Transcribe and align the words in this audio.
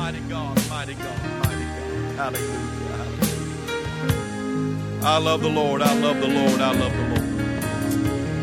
Mighty 0.00 0.20
God, 0.20 0.56
mighty 0.70 0.94
God, 0.94 1.22
mighty 1.44 1.62
God. 1.62 2.14
Hallelujah, 2.16 2.96
hallelujah. 4.16 5.04
I 5.04 5.18
love 5.18 5.42
the 5.42 5.50
Lord, 5.50 5.82
I 5.82 5.92
love 5.92 6.18
the 6.20 6.26
Lord, 6.26 6.58
I 6.58 6.72
love 6.72 6.90
the 6.90 7.02
Lord. 7.08 7.20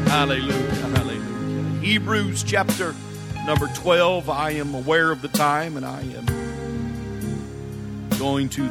Hallelujah, 0.07 0.75
hallelujah. 0.75 1.79
Hebrews 1.81 2.43
chapter 2.43 2.93
number 3.47 3.67
12. 3.73 4.29
I 4.29 4.51
am 4.51 4.75
aware 4.75 5.11
of 5.11 5.23
the 5.23 5.29
time 5.29 5.77
and 5.77 5.85
I 5.85 6.01
am 6.01 6.27
going 8.19 8.49
to, 8.49 8.61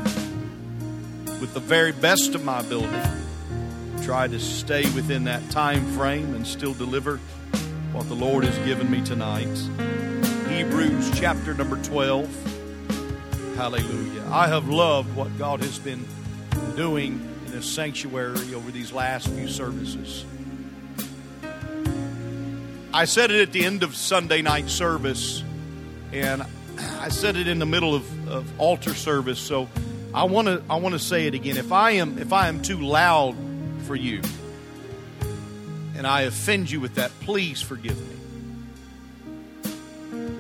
with 1.41 1.55
the 1.55 1.61
very 1.61 1.91
best 1.91 2.37
of 2.37 2.45
my 2.45 2.61
ability, 2.61 3.03
try 4.05 4.29
to 4.29 4.39
stay 4.39 4.85
within 4.93 5.25
that 5.25 5.51
time 5.51 5.85
frame 5.95 6.37
and 6.37 6.47
still 6.47 6.73
deliver 6.73 7.17
what 7.93 8.07
the 8.09 8.15
Lord 8.15 8.45
has 8.45 8.57
given 8.65 8.89
me 8.89 9.03
tonight. 9.05 9.59
Hebrews 10.49 11.11
chapter 11.19 11.53
number 11.53 11.83
12. 11.83 12.56
Hallelujah. 13.57 14.23
I 14.31 14.49
have 14.49 14.69
loved 14.69 15.17
what 15.17 15.39
God 15.39 15.61
has 15.61 15.79
been 15.79 16.07
doing 16.77 17.27
in 17.47 17.53
this 17.53 17.65
sanctuary 17.65 18.53
over 18.53 18.71
these 18.71 18.93
last 18.93 19.29
few 19.29 19.49
services. 19.49 20.27
I 22.93 23.07
said 23.07 23.31
it 23.31 23.41
at 23.41 23.53
the 23.53 23.65
end 23.65 23.83
of 23.83 23.97
Sunday 23.97 24.43
night 24.43 24.69
service, 24.69 25.43
and 26.13 26.43
I 26.79 27.09
said 27.09 27.37
it 27.37 27.49
in 27.49 27.59
the 27.59 27.65
middle 27.65 27.95
of, 27.95 28.29
of 28.29 28.61
altar 28.61 28.93
service. 28.93 29.39
So 29.39 29.71
I 30.13 30.25
want 30.25 30.49
to 30.49 30.63
I 30.69 30.77
want 30.77 30.93
to 30.93 30.99
say 30.99 31.27
it 31.27 31.33
again. 31.33 31.57
If 31.57 31.73
I 31.73 31.93
am 31.93 32.19
if 32.19 32.35
I 32.35 32.49
am 32.49 32.61
too 32.61 32.81
loud 32.81 33.37
for 33.85 33.97
you 33.97 34.21
and 35.97 36.07
I 36.07 36.23
offend 36.23 36.71
you 36.71 36.79
with 36.79 36.97
that, 36.97 37.11
please 37.21 37.63
forgive 37.63 37.99
me. 37.99 38.16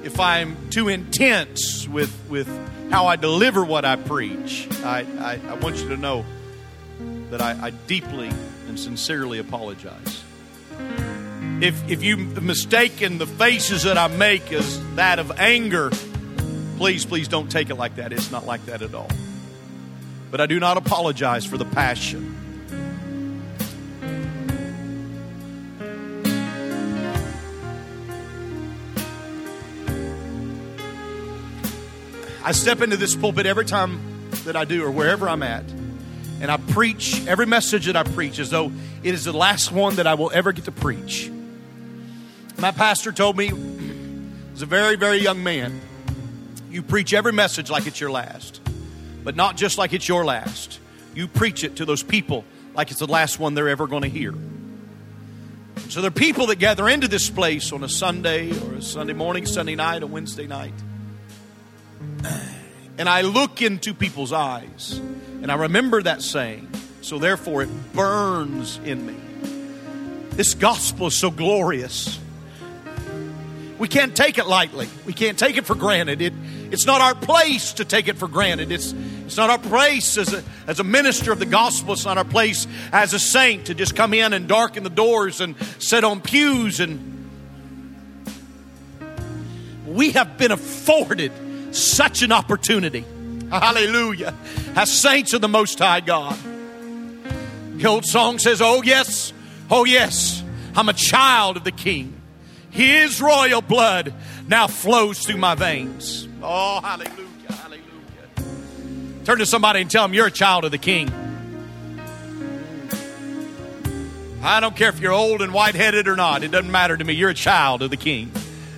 If 0.06 0.20
I'm 0.20 0.70
too 0.70 0.86
intense 0.86 1.88
with, 1.88 2.16
with 2.28 2.48
how 2.92 3.08
I 3.08 3.16
deliver 3.16 3.64
what 3.64 3.84
I 3.84 3.96
preach, 3.96 4.68
I, 4.84 5.00
I, 5.18 5.40
I 5.50 5.54
want 5.54 5.78
you 5.78 5.88
to 5.88 5.96
know 5.96 6.24
that 7.30 7.42
I, 7.42 7.58
I 7.60 7.70
deeply 7.70 8.28
and 8.68 8.78
sincerely 8.78 9.40
apologize. 9.40 10.22
If, 11.60 11.90
if 11.90 12.04
you 12.04 12.18
mistaken 12.18 13.18
the 13.18 13.26
faces 13.26 13.82
that 13.82 13.98
I 13.98 14.06
make 14.06 14.52
as 14.52 14.80
that 14.94 15.18
of 15.18 15.32
anger, 15.40 15.90
please, 16.76 17.04
please 17.04 17.26
don't 17.26 17.50
take 17.50 17.70
it 17.70 17.74
like 17.74 17.96
that. 17.96 18.12
It's 18.12 18.30
not 18.30 18.46
like 18.46 18.64
that 18.66 18.82
at 18.82 18.94
all. 18.94 19.10
But 20.30 20.40
I 20.40 20.46
do 20.46 20.60
not 20.60 20.76
apologize 20.76 21.44
for 21.44 21.58
the 21.58 21.64
passion 21.64 22.45
I 32.46 32.52
step 32.52 32.80
into 32.80 32.96
this 32.96 33.16
pulpit 33.16 33.44
every 33.44 33.64
time 33.64 33.98
that 34.44 34.54
I 34.54 34.64
do 34.64 34.84
or 34.84 34.90
wherever 34.92 35.28
I'm 35.28 35.42
at, 35.42 35.64
and 36.40 36.48
I 36.48 36.58
preach 36.58 37.26
every 37.26 37.44
message 37.44 37.86
that 37.86 37.96
I 37.96 38.04
preach 38.04 38.38
as 38.38 38.50
though 38.50 38.70
it 39.02 39.14
is 39.14 39.24
the 39.24 39.32
last 39.32 39.72
one 39.72 39.96
that 39.96 40.06
I 40.06 40.14
will 40.14 40.30
ever 40.32 40.52
get 40.52 40.66
to 40.66 40.70
preach. 40.70 41.28
My 42.56 42.70
pastor 42.70 43.10
told 43.10 43.36
me, 43.36 43.50
as 44.54 44.62
a 44.62 44.66
very, 44.66 44.94
very 44.94 45.18
young 45.18 45.42
man, 45.42 45.80
you 46.70 46.84
preach 46.84 47.12
every 47.12 47.32
message 47.32 47.68
like 47.68 47.88
it's 47.88 48.00
your 48.00 48.12
last, 48.12 48.60
but 49.24 49.34
not 49.34 49.56
just 49.56 49.76
like 49.76 49.92
it's 49.92 50.06
your 50.06 50.24
last. 50.24 50.78
You 51.16 51.26
preach 51.26 51.64
it 51.64 51.74
to 51.76 51.84
those 51.84 52.04
people 52.04 52.44
like 52.74 52.92
it's 52.92 53.00
the 53.00 53.08
last 53.08 53.40
one 53.40 53.54
they're 53.54 53.68
ever 53.68 53.88
going 53.88 54.02
to 54.02 54.08
hear. 54.08 54.34
So 55.88 56.00
there 56.00 56.08
are 56.08 56.12
people 56.12 56.46
that 56.46 56.60
gather 56.60 56.88
into 56.88 57.08
this 57.08 57.28
place 57.28 57.72
on 57.72 57.82
a 57.82 57.88
Sunday 57.88 58.56
or 58.68 58.74
a 58.74 58.82
Sunday 58.82 59.14
morning, 59.14 59.46
Sunday 59.46 59.74
night, 59.74 60.04
a 60.04 60.06
Wednesday 60.06 60.46
night 60.46 60.74
and 62.98 63.08
I 63.08 63.22
look 63.22 63.62
into 63.62 63.94
people's 63.94 64.32
eyes, 64.32 65.00
and 65.42 65.50
I 65.50 65.54
remember 65.54 66.02
that 66.02 66.22
saying, 66.22 66.70
so 67.02 67.18
therefore 67.18 67.62
it 67.62 67.92
burns 67.92 68.78
in 68.84 69.06
me. 69.06 69.16
This 70.30 70.54
gospel 70.54 71.06
is 71.06 71.16
so 71.16 71.30
glorious. 71.30 72.20
We 73.78 73.88
can't 73.88 74.16
take 74.16 74.38
it 74.38 74.46
lightly. 74.46 74.88
We 75.04 75.12
can't 75.12 75.38
take 75.38 75.56
it 75.56 75.66
for 75.66 75.74
granted. 75.74 76.22
It, 76.22 76.32
it's 76.70 76.86
not 76.86 77.00
our 77.00 77.14
place 77.14 77.74
to 77.74 77.84
take 77.84 78.08
it 78.08 78.16
for 78.16 78.26
granted. 78.26 78.72
It's, 78.72 78.92
it's 79.26 79.36
not 79.36 79.50
our 79.50 79.58
place 79.58 80.16
as 80.16 80.32
a, 80.32 80.42
as 80.66 80.80
a 80.80 80.84
minister 80.84 81.30
of 81.30 81.38
the 81.38 81.46
gospel. 81.46 81.92
It's 81.92 82.04
not 82.04 82.18
our 82.18 82.24
place 82.24 82.66
as 82.92 83.12
a 83.12 83.18
saint 83.18 83.66
to 83.66 83.74
just 83.74 83.94
come 83.94 84.14
in 84.14 84.32
and 84.32 84.48
darken 84.48 84.82
the 84.82 84.90
doors 84.90 85.40
and 85.40 85.56
sit 85.78 86.04
on 86.04 86.22
pews. 86.22 86.80
And 86.80 87.28
we 89.86 90.12
have 90.12 90.38
been 90.38 90.52
afforded 90.52 91.32
such 91.76 92.22
an 92.22 92.32
opportunity. 92.32 93.04
Hallelujah. 93.50 94.34
As 94.74 94.90
saints 94.90 95.32
of 95.32 95.40
the 95.40 95.48
Most 95.48 95.78
High 95.78 96.00
God. 96.00 96.36
The 97.76 97.86
old 97.86 98.04
song 98.04 98.38
says, 98.38 98.62
Oh, 98.62 98.82
yes, 98.82 99.32
oh, 99.70 99.84
yes, 99.84 100.42
I'm 100.74 100.88
a 100.88 100.94
child 100.94 101.58
of 101.58 101.64
the 101.64 101.72
King. 101.72 102.14
His 102.70 103.20
royal 103.20 103.62
blood 103.62 104.14
now 104.48 104.66
flows 104.66 105.20
through 105.20 105.36
my 105.36 105.54
veins. 105.54 106.28
Oh, 106.42 106.80
hallelujah, 106.80 107.52
hallelujah. 107.52 109.24
Turn 109.24 109.38
to 109.38 109.46
somebody 109.46 109.80
and 109.80 109.90
tell 109.90 110.04
them 110.04 110.14
you're 110.14 110.26
a 110.26 110.30
child 110.30 110.64
of 110.64 110.70
the 110.70 110.78
King. 110.78 111.10
I 114.42 114.60
don't 114.60 114.76
care 114.76 114.88
if 114.88 115.00
you're 115.00 115.12
old 115.12 115.42
and 115.42 115.52
white 115.52 115.74
headed 115.74 116.08
or 116.08 116.16
not, 116.16 116.44
it 116.44 116.50
doesn't 116.50 116.70
matter 116.70 116.96
to 116.96 117.04
me. 117.04 117.14
You're 117.14 117.30
a 117.30 117.34
child 117.34 117.82
of 117.82 117.90
the 117.90 117.96
King. 117.96 118.30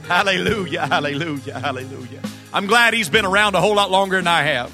Hallelujah, 0.06 0.86
hallelujah, 0.86 1.58
hallelujah. 1.58 2.22
I'm 2.52 2.66
glad 2.66 2.94
he's 2.94 3.10
been 3.10 3.26
around 3.26 3.54
a 3.54 3.60
whole 3.60 3.74
lot 3.74 3.90
longer 3.90 4.16
than 4.16 4.26
I 4.26 4.42
have. 4.42 4.72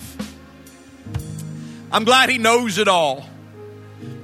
I'm 1.91 2.05
glad 2.05 2.29
he 2.29 2.39
knows 2.39 2.79
it 2.79 2.89
all. 2.89 3.27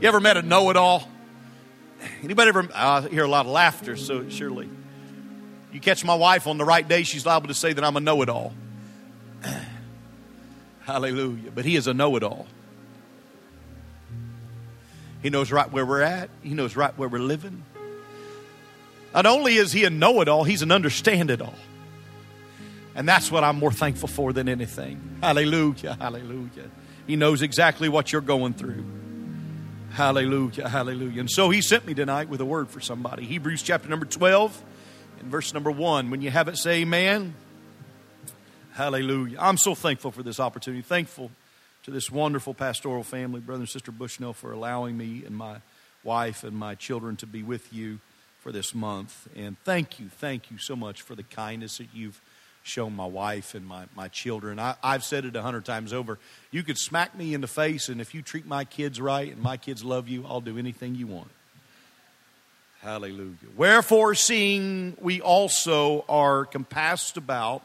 You 0.00 0.08
ever 0.08 0.20
met 0.20 0.36
a 0.36 0.42
know 0.42 0.70
it 0.70 0.76
all? 0.76 1.08
Anybody 2.22 2.48
ever? 2.48 2.68
I 2.74 3.02
hear 3.02 3.24
a 3.24 3.28
lot 3.28 3.46
of 3.46 3.52
laughter, 3.52 3.96
so 3.96 4.28
surely. 4.28 4.68
You 5.72 5.80
catch 5.80 6.04
my 6.04 6.14
wife 6.14 6.46
on 6.46 6.58
the 6.58 6.64
right 6.64 6.86
day, 6.86 7.02
she's 7.02 7.26
liable 7.26 7.48
to 7.48 7.54
say 7.54 7.72
that 7.72 7.84
I'm 7.84 7.96
a 7.96 8.00
know 8.00 8.22
it 8.22 8.28
all. 8.28 8.52
Hallelujah. 10.80 11.50
But 11.52 11.64
he 11.64 11.76
is 11.76 11.86
a 11.86 11.94
know 11.94 12.16
it 12.16 12.22
all. 12.22 12.46
He 15.22 15.30
knows 15.30 15.52
right 15.52 15.70
where 15.70 15.84
we're 15.84 16.02
at, 16.02 16.30
he 16.42 16.54
knows 16.54 16.76
right 16.76 16.96
where 16.96 17.08
we're 17.08 17.18
living. 17.18 17.62
Not 19.14 19.26
only 19.26 19.56
is 19.56 19.72
he 19.72 19.84
a 19.84 19.90
know 19.90 20.20
it 20.20 20.28
all, 20.28 20.44
he's 20.44 20.62
an 20.62 20.72
understand 20.72 21.30
it 21.30 21.42
all. 21.42 21.54
And 22.94 23.08
that's 23.08 23.30
what 23.30 23.44
I'm 23.44 23.56
more 23.56 23.72
thankful 23.72 24.08
for 24.08 24.32
than 24.32 24.48
anything. 24.48 25.18
Hallelujah, 25.22 25.96
hallelujah. 25.98 26.70
He 27.06 27.16
knows 27.16 27.42
exactly 27.42 27.88
what 27.88 28.12
you're 28.12 28.20
going 28.20 28.54
through. 28.54 28.84
Hallelujah, 29.92 30.68
hallelujah. 30.68 31.20
And 31.20 31.30
so 31.30 31.50
he 31.50 31.62
sent 31.62 31.86
me 31.86 31.94
tonight 31.94 32.28
with 32.28 32.40
a 32.40 32.44
word 32.44 32.68
for 32.68 32.80
somebody. 32.80 33.24
Hebrews 33.24 33.62
chapter 33.62 33.88
number 33.88 34.06
12 34.06 34.62
and 35.20 35.30
verse 35.30 35.52
number 35.52 35.70
1. 35.70 36.10
When 36.10 36.22
you 36.22 36.30
have 36.30 36.48
it, 36.48 36.56
say 36.56 36.82
amen. 36.82 37.34
Hallelujah. 38.72 39.38
I'm 39.40 39.56
so 39.56 39.74
thankful 39.74 40.10
for 40.10 40.22
this 40.22 40.38
opportunity. 40.38 40.82
Thankful 40.82 41.30
to 41.82 41.90
this 41.90 42.10
wonderful 42.10 42.54
pastoral 42.54 43.02
family, 43.02 43.40
brother 43.40 43.62
and 43.62 43.68
sister 43.68 43.90
Bushnell, 43.90 44.32
for 44.32 44.52
allowing 44.52 44.96
me 44.96 45.24
and 45.26 45.36
my 45.36 45.56
wife 46.04 46.44
and 46.44 46.56
my 46.56 46.74
children 46.74 47.16
to 47.16 47.26
be 47.26 47.42
with 47.42 47.72
you 47.72 47.98
for 48.38 48.52
this 48.52 48.74
month. 48.74 49.28
And 49.36 49.58
thank 49.64 49.98
you, 49.98 50.08
thank 50.08 50.50
you 50.50 50.58
so 50.58 50.76
much 50.76 51.02
for 51.02 51.14
the 51.14 51.22
kindness 51.22 51.78
that 51.78 51.88
you've 51.92 52.20
shown 52.62 52.94
my 52.94 53.06
wife 53.06 53.54
and 53.54 53.66
my, 53.66 53.84
my 53.94 54.08
children. 54.08 54.58
I, 54.58 54.76
I've 54.82 55.04
said 55.04 55.24
it 55.24 55.36
a 55.36 55.42
hundred 55.42 55.64
times 55.64 55.92
over. 55.92 56.18
You 56.50 56.62
could 56.62 56.78
smack 56.78 57.16
me 57.16 57.34
in 57.34 57.40
the 57.40 57.46
face, 57.46 57.88
and 57.88 58.00
if 58.00 58.14
you 58.14 58.22
treat 58.22 58.46
my 58.46 58.64
kids 58.64 59.00
right 59.00 59.32
and 59.32 59.42
my 59.42 59.56
kids 59.56 59.82
love 59.82 60.08
you, 60.08 60.24
I'll 60.26 60.40
do 60.40 60.58
anything 60.58 60.94
you 60.94 61.06
want. 61.06 61.30
Hallelujah. 62.82 63.36
Wherefore, 63.56 64.14
seeing 64.14 64.96
we 65.00 65.20
also 65.20 66.04
are 66.08 66.46
compassed 66.46 67.16
about 67.16 67.62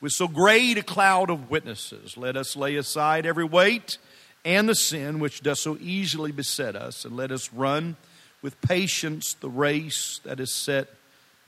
with 0.00 0.12
so 0.12 0.28
great 0.28 0.78
a 0.78 0.82
cloud 0.82 1.30
of 1.30 1.50
witnesses, 1.50 2.16
let 2.16 2.36
us 2.36 2.56
lay 2.56 2.76
aside 2.76 3.26
every 3.26 3.44
weight 3.44 3.98
and 4.44 4.68
the 4.68 4.74
sin 4.74 5.18
which 5.18 5.42
does 5.42 5.60
so 5.60 5.76
easily 5.80 6.32
beset 6.32 6.76
us, 6.76 7.04
and 7.04 7.16
let 7.16 7.30
us 7.30 7.52
run 7.52 7.96
with 8.40 8.60
patience 8.60 9.34
the 9.34 9.50
race 9.50 10.20
that 10.24 10.40
is 10.40 10.52
set 10.52 10.88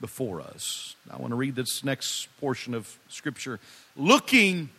before 0.01 0.41
us. 0.41 0.95
I 1.09 1.17
want 1.17 1.31
to 1.31 1.35
read 1.35 1.55
this 1.55 1.83
next 1.83 2.27
portion 2.39 2.73
of 2.73 2.97
Scripture. 3.07 3.59
Looking 3.95 4.69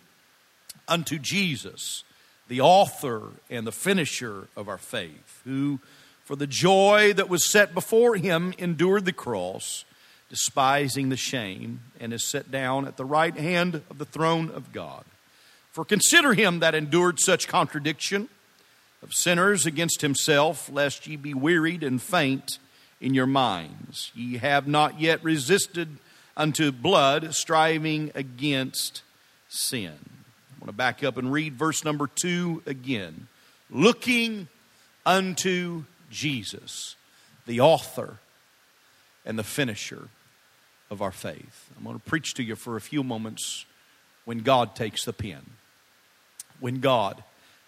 unto 0.88 1.18
Jesus, 1.18 2.04
the 2.48 2.60
author 2.60 3.30
and 3.48 3.66
the 3.66 3.72
finisher 3.72 4.48
of 4.56 4.68
our 4.68 4.78
faith, 4.78 5.40
who, 5.44 5.78
for 6.24 6.36
the 6.36 6.46
joy 6.46 7.12
that 7.14 7.28
was 7.28 7.48
set 7.48 7.72
before 7.72 8.16
him, 8.16 8.52
endured 8.58 9.04
the 9.04 9.12
cross, 9.12 9.84
despising 10.28 11.08
the 11.08 11.16
shame, 11.16 11.80
and 12.00 12.12
is 12.12 12.28
set 12.28 12.50
down 12.50 12.86
at 12.86 12.96
the 12.96 13.04
right 13.04 13.36
hand 13.36 13.82
of 13.88 13.98
the 13.98 14.04
throne 14.04 14.50
of 14.50 14.72
God. 14.72 15.04
For 15.70 15.84
consider 15.84 16.34
him 16.34 16.58
that 16.58 16.74
endured 16.74 17.20
such 17.20 17.48
contradiction 17.48 18.28
of 19.02 19.14
sinners 19.14 19.64
against 19.66 20.00
himself, 20.00 20.70
lest 20.70 21.06
ye 21.06 21.16
be 21.16 21.32
wearied 21.32 21.82
and 21.82 22.00
faint 22.00 22.58
in 23.02 23.12
your 23.12 23.26
minds. 23.26 24.12
Ye 24.14 24.38
have 24.38 24.66
not 24.66 25.00
yet 25.00 25.22
resisted 25.22 25.98
unto 26.36 26.70
blood, 26.72 27.34
striving 27.34 28.12
against 28.14 29.02
sin. 29.48 29.98
I 29.98 30.60
want 30.60 30.68
to 30.68 30.72
back 30.72 31.02
up 31.02 31.18
and 31.18 31.30
read 31.30 31.54
verse 31.54 31.84
number 31.84 32.06
two 32.06 32.62
again. 32.64 33.26
Looking 33.68 34.48
unto 35.04 35.84
Jesus, 36.10 36.94
the 37.46 37.60
author 37.60 38.18
and 39.26 39.38
the 39.38 39.44
finisher 39.44 40.08
of 40.88 41.02
our 41.02 41.12
faith. 41.12 41.70
I'm 41.76 41.84
going 41.84 41.98
to 41.98 42.04
preach 42.04 42.34
to 42.34 42.42
you 42.42 42.54
for 42.54 42.76
a 42.76 42.80
few 42.80 43.02
moments 43.02 43.66
when 44.24 44.38
God 44.38 44.76
takes 44.76 45.04
the 45.04 45.12
pen. 45.12 45.42
When 46.60 46.78
God 46.80 47.24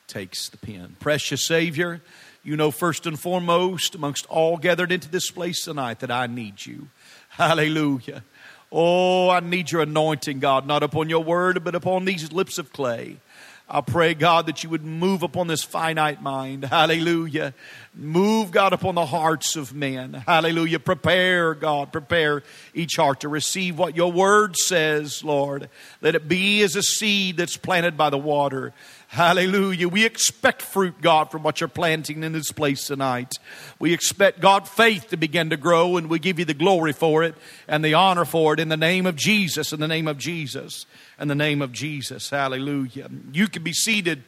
takes 0.07 0.49
the 0.49 0.59
pen. 0.59 0.97
Precious 1.01 1.47
Savior, 1.47 2.01
you 2.45 2.57
know 2.57 2.71
first 2.71 3.07
and 3.07 3.19
foremost, 3.19 3.95
amongst 3.95 4.27
all 4.27 4.59
gathered 4.59 4.93
into 4.93 5.09
this 5.09 5.31
place 5.31 5.65
tonight, 5.65 6.01
that 6.01 6.11
I 6.11 6.27
need 6.27 6.65
you. 6.65 6.89
Hallelujah. 7.31 8.23
Oh, 8.71 9.31
I 9.31 9.41
need 9.41 9.73
your 9.73 9.83
anointing, 9.83 10.41
God, 10.41 10.67
not 10.67 10.83
upon 10.83 11.09
your 11.09 11.25
word, 11.25 11.65
but 11.65 11.75
upon 11.75 12.05
these 12.05 12.33
lips 12.33 12.59
of 12.59 12.73
clay. 12.73 13.19
I 13.67 13.81
pray, 13.81 14.13
God, 14.13 14.47
that 14.47 14.63
you 14.63 14.69
would 14.69 14.85
move 14.85 15.23
upon 15.23 15.47
this 15.47 15.65
finite 15.65 16.21
mind. 16.21 16.65
Hallelujah. 16.71 17.55
Move, 17.95 18.51
God, 18.51 18.75
upon 18.75 18.95
the 18.95 19.07
hearts 19.07 19.57
of 19.57 19.73
men. 19.73 20.13
Hallelujah. 20.13 20.79
Prepare, 20.81 21.55
God, 21.55 21.91
prepare 21.91 22.43
each 22.75 22.97
heart 22.97 23.21
to 23.21 23.29
receive 23.29 23.79
what 23.79 23.97
your 23.97 24.13
word 24.13 24.55
says, 24.57 25.25
Lord. 25.25 25.71
Let 26.03 26.15
it 26.15 26.29
be 26.29 26.63
as 26.63 26.77
a 26.77 26.83
seed 26.83 27.39
that's 27.39 27.57
planted 27.57 27.97
by 27.97 28.11
the 28.11 28.19
water. 28.19 28.75
Hallelujah. 29.15 29.89
We 29.89 30.05
expect 30.05 30.61
fruit, 30.61 31.01
God, 31.01 31.31
from 31.31 31.45
what 31.45 31.61
you're 31.61 31.69
planting 31.69 32.25
in 32.25 32.33
this 32.33 32.51
place 32.51 32.89
tonight. 32.89 33.35
We 33.79 33.95
expect, 33.95 34.41
God, 34.41 34.67
faith 34.67 35.11
to 35.11 35.17
begin 35.17 35.51
to 35.51 35.57
grow, 35.57 35.97
and 35.97 36.11
we 36.11 36.19
give 36.19 36.41
you 36.41 36.45
the 36.45 36.53
glory 36.53 36.93
for 36.93 37.23
it 37.23 37.37
and 37.69 37.85
the 37.85 37.95
honor 37.95 38.25
for 38.25 38.55
it 38.55 38.59
in 38.59 38.71
the 38.71 38.77
name 38.77 39.07
of 39.07 39.15
Jesus, 39.15 39.73
in 39.73 39.79
the 39.79 39.87
name 39.87 40.09
of 40.09 40.19
Jesus, 40.19 40.85
in 41.21 41.29
the 41.29 41.37
name 41.37 41.63
of 41.63 41.71
Jesus. 41.71 42.29
Hallelujah. 42.29 43.09
You 43.33 43.47
can 43.47 43.63
be 43.63 43.73
seated 43.73 44.25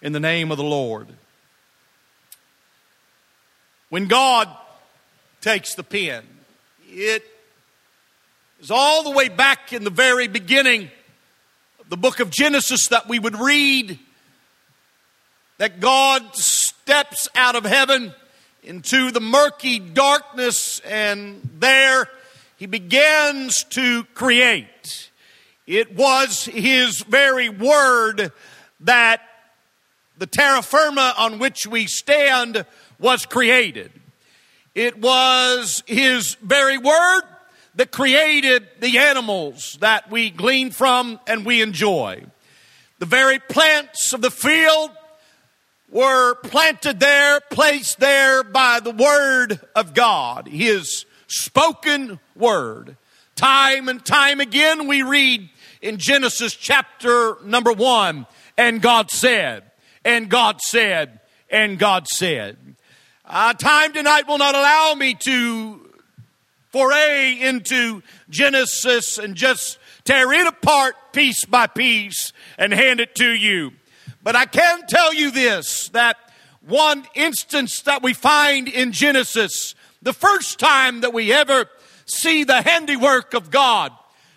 in 0.00 0.12
the 0.12 0.20
name 0.20 0.50
of 0.50 0.56
the 0.56 0.64
Lord. 0.64 1.08
When 3.90 4.08
God 4.08 4.48
takes 5.42 5.74
the 5.74 5.84
pen, 5.84 6.24
it 6.88 7.26
is 8.58 8.70
all 8.70 9.02
the 9.02 9.10
way 9.10 9.28
back 9.28 9.74
in 9.74 9.84
the 9.84 9.90
very 9.90 10.28
beginning 10.28 10.90
of 11.78 11.90
the 11.90 11.98
book 11.98 12.20
of 12.20 12.30
Genesis 12.30 12.88
that 12.88 13.06
we 13.06 13.18
would 13.18 13.38
read 13.38 13.98
that 15.60 15.78
God 15.78 16.34
steps 16.36 17.28
out 17.34 17.54
of 17.54 17.66
heaven 17.66 18.14
into 18.62 19.10
the 19.10 19.20
murky 19.20 19.78
darkness 19.78 20.80
and 20.88 21.38
there 21.58 22.08
he 22.56 22.64
begins 22.64 23.64
to 23.64 24.04
create. 24.14 25.10
It 25.66 25.94
was 25.94 26.46
his 26.46 27.02
very 27.02 27.50
word 27.50 28.32
that 28.80 29.20
the 30.16 30.26
terra 30.26 30.62
firma 30.62 31.12
on 31.18 31.38
which 31.38 31.66
we 31.66 31.86
stand 31.86 32.64
was 32.98 33.26
created. 33.26 33.92
It 34.74 34.98
was 34.98 35.82
his 35.86 36.36
very 36.36 36.78
word 36.78 37.22
that 37.74 37.92
created 37.92 38.66
the 38.80 38.96
animals 38.96 39.76
that 39.82 40.10
we 40.10 40.30
glean 40.30 40.70
from 40.70 41.20
and 41.26 41.44
we 41.44 41.60
enjoy. 41.60 42.24
The 42.98 43.04
very 43.04 43.38
plants 43.38 44.14
of 44.14 44.22
the 44.22 44.30
field 44.30 44.92
were 45.90 46.34
planted 46.36 47.00
there, 47.00 47.40
placed 47.50 47.98
there 47.98 48.42
by 48.42 48.80
the 48.80 48.92
Word 48.92 49.60
of 49.74 49.94
God, 49.94 50.46
His 50.48 51.04
spoken 51.26 52.20
Word. 52.36 52.96
Time 53.34 53.88
and 53.88 54.04
time 54.04 54.40
again 54.40 54.86
we 54.86 55.02
read 55.02 55.48
in 55.82 55.96
Genesis 55.96 56.54
chapter 56.54 57.36
number 57.42 57.72
one, 57.72 58.26
and 58.56 58.82
God 58.82 59.10
said, 59.10 59.64
and 60.04 60.28
God 60.28 60.60
said, 60.60 61.20
and 61.50 61.78
God 61.78 62.06
said. 62.06 62.56
Uh, 63.24 63.54
time 63.54 63.92
tonight 63.92 64.26
will 64.28 64.38
not 64.38 64.54
allow 64.54 64.94
me 64.94 65.14
to 65.14 65.80
foray 66.70 67.38
into 67.40 68.02
Genesis 68.28 69.18
and 69.18 69.34
just 69.34 69.78
tear 70.04 70.32
it 70.32 70.46
apart 70.46 70.94
piece 71.12 71.44
by 71.44 71.66
piece 71.66 72.32
and 72.58 72.72
hand 72.72 73.00
it 73.00 73.14
to 73.16 73.28
you. 73.28 73.72
But 74.22 74.36
I 74.36 74.46
can 74.46 74.86
tell 74.86 75.14
you 75.14 75.30
this 75.30 75.88
that 75.90 76.16
one 76.60 77.06
instance 77.14 77.82
that 77.82 78.02
we 78.02 78.12
find 78.12 78.68
in 78.68 78.92
Genesis, 78.92 79.74
the 80.02 80.12
first 80.12 80.58
time 80.58 81.00
that 81.00 81.14
we 81.14 81.32
ever 81.32 81.66
see 82.04 82.44
the 82.44 82.60
handiwork 82.60 83.34
of 83.34 83.50
God, 83.50 83.92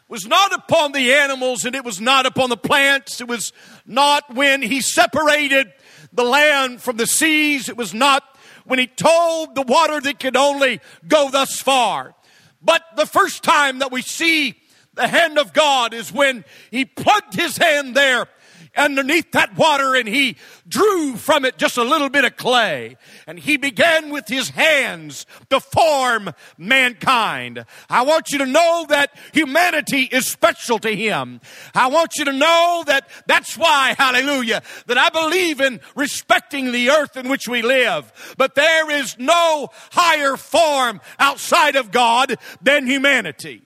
was 0.08 0.26
not 0.26 0.54
upon 0.54 0.92
the 0.92 1.14
animals 1.14 1.66
and 1.66 1.76
it 1.76 1.84
was 1.84 2.00
not 2.00 2.26
upon 2.26 2.50
the 2.50 2.58
plants. 2.58 3.20
It 3.20 3.28
was 3.28 3.52
not 3.86 4.34
when 4.34 4.62
He 4.62 4.80
separated 4.80 5.74
the 6.14 6.24
land 6.24 6.82
from 6.82 6.98
the 6.98 7.08
seas. 7.08 7.68
It 7.68 7.76
was 7.76 7.94
not 7.94 8.24
when 8.66 8.80
He 8.80 8.88
told 8.88 9.56
the 9.56 9.64
water 9.64 10.00
that 10.00 10.20
could 10.20 10.38
only 10.38 10.80
go 11.08 11.30
thus 11.30 11.60
far. 11.60 12.16
But 12.62 12.84
the 12.96 13.06
first 13.06 13.44
time 13.44 13.80
that 13.80 13.92
we 13.92 14.02
see 14.02 14.56
the 14.94 15.08
hand 15.08 15.38
of 15.38 15.52
God 15.52 15.94
is 15.94 16.14
when 16.14 16.46
He 16.72 16.86
plugged 16.86 17.34
His 17.34 17.58
hand 17.58 17.96
there 17.96 18.28
underneath 18.76 19.32
that 19.32 19.58
water 19.58 19.96
and 19.96 20.08
he 20.08 20.38
drew 20.68 21.16
from 21.16 21.46
it 21.46 21.58
just 21.58 21.78
a 21.78 21.84
little 21.84 22.10
bit 22.10 22.26
of 22.26 22.36
clay. 22.36 22.98
And 23.28 23.40
he 23.40 23.58
began 23.58 24.10
with 24.10 24.28
his 24.28 24.50
hands 24.50 25.26
to 25.50 25.60
form 25.60 26.32
mankind. 26.58 27.66
I 27.90 28.04
want 28.04 28.32
you 28.32 28.40
to 28.40 28.46
know 28.46 28.86
that 28.90 29.16
humanity 29.34 30.04
is 30.04 30.28
special 30.28 30.80
to 30.80 30.96
him. 30.96 31.42
I 31.74 31.88
want 31.88 32.12
you 32.18 32.26
to 32.26 32.34
know 32.34 32.84
that 32.88 33.10
that's 33.28 33.58
why, 33.58 33.96
hallelujah, 33.98 34.62
that 34.88 34.98
I 34.98 35.10
believe 35.10 35.62
in 35.62 35.82
respecting 35.96 36.72
the 36.72 36.90
earth 36.90 37.18
in 37.18 37.30
which 37.30 37.48
we 37.48 37.62
live. 37.62 38.12
But 38.38 38.56
there 38.56 38.92
is 38.92 39.18
no 39.18 39.70
higher 39.92 40.38
form 40.38 41.02
outside 41.20 41.76
of 41.76 41.92
God 41.92 42.36
than 42.62 42.88
humanity. 42.88 43.63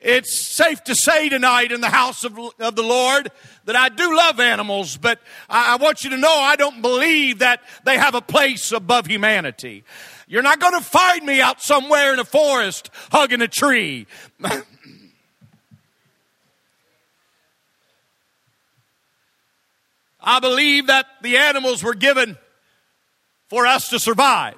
It's 0.00 0.34
safe 0.34 0.82
to 0.84 0.94
say 0.94 1.28
tonight 1.28 1.72
in 1.72 1.82
the 1.82 1.90
house 1.90 2.24
of, 2.24 2.38
of 2.58 2.74
the 2.74 2.82
Lord 2.82 3.30
that 3.66 3.76
I 3.76 3.90
do 3.90 4.16
love 4.16 4.40
animals, 4.40 4.96
but 4.96 5.20
I, 5.48 5.74
I 5.74 5.76
want 5.76 6.04
you 6.04 6.10
to 6.10 6.16
know 6.16 6.34
I 6.34 6.56
don't 6.56 6.80
believe 6.80 7.40
that 7.40 7.60
they 7.84 7.98
have 7.98 8.14
a 8.14 8.22
place 8.22 8.72
above 8.72 9.06
humanity. 9.06 9.84
You're 10.26 10.42
not 10.42 10.58
going 10.58 10.72
to 10.72 10.84
find 10.84 11.26
me 11.26 11.42
out 11.42 11.60
somewhere 11.60 12.14
in 12.14 12.18
a 12.18 12.24
forest 12.24 12.88
hugging 13.12 13.42
a 13.42 13.48
tree. 13.48 14.06
I 20.22 20.40
believe 20.40 20.86
that 20.86 21.06
the 21.22 21.36
animals 21.36 21.82
were 21.82 21.94
given 21.94 22.38
for 23.48 23.66
us 23.66 23.88
to 23.88 23.98
survive. 23.98 24.56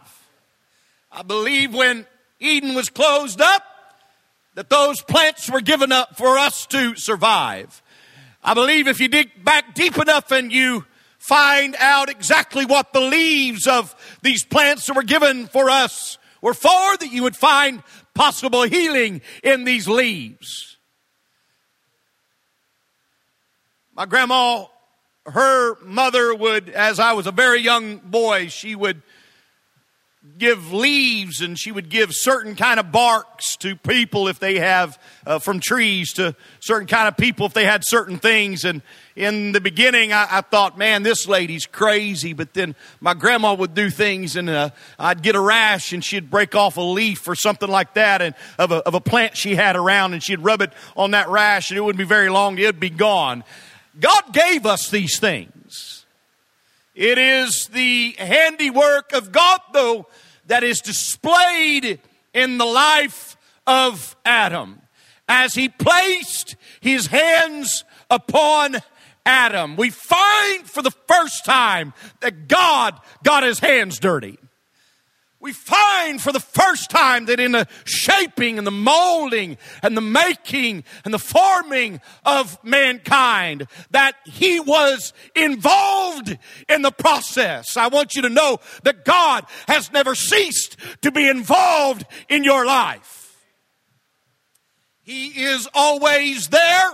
I 1.11 1.23
believe 1.23 1.75
when 1.75 2.07
Eden 2.39 2.75
was 2.75 2.91
closed 2.91 3.41
up, 3.41 3.65
that 4.55 4.69
those 4.69 5.01
plants 5.03 5.51
were 5.51 5.61
given 5.61 5.93
up 5.93 6.17
for 6.17 6.39
us 6.39 6.67
to 6.67 6.95
survive. 6.97 7.83
I 8.43 8.55
believe 8.55 8.89
if 8.89 9.01
you 9.01 9.09
dig 9.09 9.45
back 9.45 9.75
deep 9.75 9.97
enough 9.99 10.31
and 10.31 10.53
you 10.53 10.85
find 11.19 11.77
out 11.79 12.11
exactly 12.11 12.67
what 12.67 12.93
the 12.93 13.01
leaves 13.01 13.67
of 13.67 13.95
these 14.23 14.45
plants 14.45 14.87
that 14.87 14.97
were 14.97 15.03
given 15.05 15.47
for 15.47 15.71
us 15.71 16.19
were 16.41 16.55
for, 16.55 16.97
that 16.99 17.13
you 17.13 17.23
would 17.23 17.37
find 17.37 17.83
possible 18.15 18.63
healing 18.63 19.23
in 19.43 19.65
these 19.65 19.87
leaves. 19.87 20.77
My 23.95 24.07
grandma, 24.07 24.67
her 25.27 25.77
mother 25.85 26.35
would, 26.35 26.69
as 26.69 26.99
I 26.99 27.13
was 27.13 27.27
a 27.27 27.33
very 27.33 27.61
young 27.61 27.99
boy, 27.99 28.49
she 28.49 28.75
would 28.75 29.03
give 30.39 30.73
leaves 30.73 31.41
and 31.41 31.59
she 31.59 31.73
would 31.73 31.89
give 31.89 32.11
certain 32.13 32.55
kind 32.55 32.79
of 32.79 32.93
barks 32.93 33.57
to 33.57 33.75
people 33.75 34.29
if 34.29 34.39
they 34.39 34.61
have 34.61 34.97
uh, 35.27 35.41
from 35.41 35.59
trees 35.59 36.13
to 36.13 36.35
certain 36.61 36.87
kind 36.87 37.09
of 37.09 37.17
people 37.17 37.45
if 37.45 37.53
they 37.55 37.65
had 37.65 37.83
certain 37.85 38.19
things. 38.19 38.65
And 38.65 38.83
in 39.17 39.51
the 39.51 39.61
beginning 39.61 40.13
I, 40.13 40.29
I 40.31 40.41
thought 40.43 40.79
man 40.79 41.03
this 41.03 41.27
lady's 41.27 41.67
crazy. 41.67 42.35
But 42.35 42.55
then 42.55 42.77
my 43.01 43.15
grandma 43.15 43.55
would 43.55 43.75
do 43.75 43.91
things 43.91 44.37
and 44.37 44.49
uh, 44.49 44.71
i'd 44.99 45.23
get 45.23 45.35
a 45.35 45.41
rash 45.41 45.93
and 45.93 46.05
she'd 46.05 46.31
break 46.31 46.55
off 46.55 46.77
a 46.77 46.81
leaf 46.81 47.27
or 47.27 47.35
something 47.35 47.69
like 47.69 47.95
that 47.95 48.23
and 48.23 48.37
of 48.59 48.71
a, 48.71 48.77
of 48.77 48.95
a 48.95 49.01
plant 49.01 49.37
she 49.37 49.57
had 49.57 49.75
around 49.75 50.13
and 50.13 50.23
she'd 50.23 50.41
rub 50.41 50.63
it 50.63 50.73
on 50.97 51.11
that 51.13 51.29
rash 51.29 51.71
and 51.71 51.79
it 51.79 51.81
wouldn't 51.81 51.99
be 51.99 52.05
very 52.05 52.31
long 52.31 52.57
it'd 52.59 52.79
be 52.79 52.91
gone. 52.91 53.43
God 53.99 54.33
gave 54.33 54.67
us 54.67 54.89
these 54.89 55.19
things 55.19 55.62
it 56.95 57.19
is 57.19 57.69
the 57.69 58.15
handiwork 58.19 59.13
of 59.13 59.33
God, 59.33 59.61
though, 59.73 60.07
that 60.47 60.63
is 60.63 60.81
displayed 60.81 62.01
in 62.35 62.59
the 62.59 62.67
life 62.67 63.37
of 63.67 64.17
Adam. 64.25 64.83
As 65.29 65.55
he 65.55 65.69
placed 65.69 66.57
his 66.81 67.07
hands 67.07 67.85
upon 68.11 68.79
Adam, 69.25 69.77
we 69.77 69.91
find 69.91 70.69
for 70.69 70.83
the 70.83 70.91
first 70.91 71.45
time 71.45 71.95
that 72.21 72.49
God 72.49 73.01
got 73.23 73.43
his 73.43 73.61
hands 73.61 73.99
dirty. 73.99 74.39
We 75.43 75.53
find 75.53 76.23
for 76.23 76.31
the 76.31 76.41
first 76.41 76.89
time 76.89 77.27
that 77.27 77.41
in 77.41 77.51
the 77.51 77.67
shaping 77.85 78.59
and 78.59 78.67
the 78.67 78.71
molding 78.71 79.59
and 79.83 79.97
the 79.97 80.01
making 80.01 80.85
and 81.05 81.13
the 81.13 81.19
forming 81.19 82.01
of 82.25 82.63
mankind 82.65 83.67
that 83.91 84.15
he 84.25 84.61
was 84.61 85.13
involved 85.35 86.39
in 86.69 86.83
the 86.83 86.93
process. 86.93 87.77
I 87.77 87.89
want 87.89 88.15
you 88.15 88.23
to 88.23 88.29
know 88.29 88.59
that 88.85 89.05
God 89.05 89.45
has 89.67 89.91
never 89.91 90.15
ceased 90.15 90.77
to 91.03 91.11
be 91.11 91.29
involved 91.29 92.07
in 92.29 92.45
your 92.45 92.65
life. 92.65 93.37
He 95.03 95.27
is 95.27 95.69
always 95.75 96.49
there, 96.49 96.91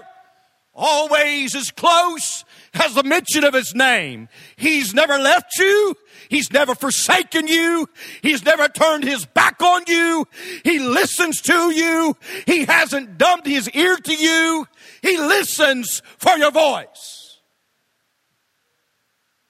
always 0.73 1.55
as 1.55 1.71
close 1.71 2.47
as 2.81 2.95
the 2.95 3.03
mention 3.03 3.45
of 3.45 3.55
his 3.55 3.75
name. 3.75 4.29
He's 4.57 4.95
never 4.95 5.19
left 5.19 5.59
you. 5.59 5.95
He's 6.29 6.53
never 6.53 6.75
forsaken 6.75 7.49
you. 7.49 7.89
He's 8.23 8.45
never 8.45 8.69
turned 8.69 9.05
his 9.05 9.25
back 9.25 9.63
on 9.63 9.85
you. 9.87 10.27
He 10.65 10.79
listens 10.79 11.41
to 11.43 11.73
you. 11.73 12.17
He 12.47 12.65
hasn't 12.65 13.19
dumbed 13.19 13.47
his 13.47 13.69
ear 13.71 13.97
to 13.97 14.15
you. 14.15 14.67
He 15.03 15.17
listens 15.19 16.03
for 16.19 16.37
your 16.37 16.51
voice. 16.51 17.41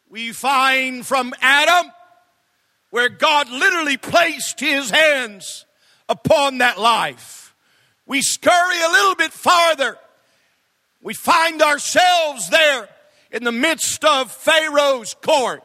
We 0.08 0.32
find 0.32 1.04
from 1.04 1.34
Adam 1.42 1.92
where 2.90 3.08
God 3.08 3.50
literally 3.50 3.96
placed 3.96 4.60
his 4.60 4.90
hands 4.90 5.66
upon 6.08 6.58
that 6.58 6.78
life. 6.78 7.54
We 8.06 8.22
scurry 8.22 8.82
a 8.82 8.88
little 8.88 9.14
bit 9.14 9.32
farther. 9.32 9.98
We 11.02 11.12
find 11.12 11.60
ourselves 11.60 12.48
there 12.48 12.88
in 13.30 13.44
the 13.44 13.52
midst 13.52 14.04
of 14.04 14.32
Pharaoh's 14.32 15.14
court 15.14 15.62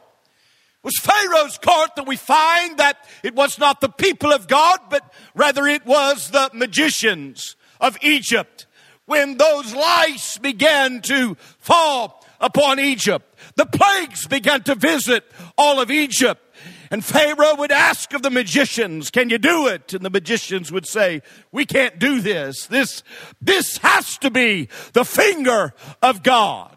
It 0.84 0.84
was 0.84 0.98
Pharaoh's 0.98 1.56
court 1.56 1.96
that 1.96 2.06
we 2.06 2.16
find 2.16 2.76
that 2.76 3.08
it 3.22 3.34
was 3.34 3.58
not 3.58 3.80
the 3.80 3.88
people 3.88 4.32
of 4.32 4.46
God, 4.46 4.80
but 4.90 5.14
rather 5.34 5.66
it 5.66 5.86
was 5.86 6.30
the 6.30 6.50
magicians 6.52 7.56
of 7.80 7.96
Egypt. 8.02 8.66
When 9.06 9.38
those 9.38 9.74
lice 9.74 10.36
began 10.36 11.00
to 11.02 11.36
fall 11.58 12.22
upon 12.38 12.80
Egypt, 12.80 13.34
the 13.56 13.64
plagues 13.64 14.26
began 14.26 14.62
to 14.64 14.74
visit 14.74 15.24
all 15.56 15.80
of 15.80 15.90
Egypt. 15.90 16.42
And 16.90 17.02
Pharaoh 17.02 17.56
would 17.56 17.72
ask 17.72 18.12
of 18.12 18.20
the 18.20 18.30
magicians, 18.30 19.10
can 19.10 19.30
you 19.30 19.38
do 19.38 19.66
it? 19.68 19.94
And 19.94 20.04
the 20.04 20.10
magicians 20.10 20.70
would 20.70 20.86
say, 20.86 21.22
we 21.50 21.64
can't 21.64 21.98
do 21.98 22.20
this. 22.20 22.66
This, 22.66 23.02
this 23.40 23.78
has 23.78 24.18
to 24.18 24.30
be 24.30 24.68
the 24.92 25.04
finger 25.04 25.72
of 26.02 26.22
God. 26.22 26.73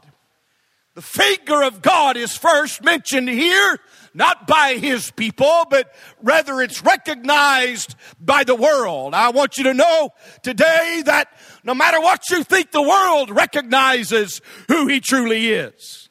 The 0.97 1.03
finger 1.03 1.61
of 1.61 1.83
God 1.83 2.17
is 2.17 2.35
first 2.35 2.83
mentioned 2.83 3.29
here 3.29 3.77
not 4.15 4.47
by 4.47 4.77
his 4.81 5.11
people, 5.11 5.65
but 5.69 5.93
rather 6.23 6.59
it's 6.59 6.81
recognized 6.81 7.93
by 8.19 8.43
the 8.43 8.55
world. 8.55 9.13
I 9.13 9.29
want 9.29 9.59
you 9.59 9.65
to 9.65 9.75
know 9.75 10.09
today 10.41 11.03
that 11.05 11.27
no 11.63 11.75
matter 11.75 12.01
what 12.01 12.27
you 12.31 12.43
think, 12.43 12.71
the 12.71 12.81
world 12.81 13.29
recognizes 13.29 14.41
who 14.69 14.87
he 14.87 14.99
truly 14.99 15.49
is. 15.49 16.09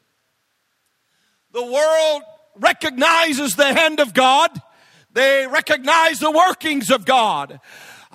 The 1.50 1.66
world 1.66 2.23
recognizes 2.55 3.57
the 3.57 3.75
hand 3.75 3.99
of 3.99 4.14
God. 4.14 4.52
They 5.11 5.49
recognize 5.49 6.21
the 6.21 6.31
workings 6.31 6.93
of 6.93 7.05
God. 7.05 7.59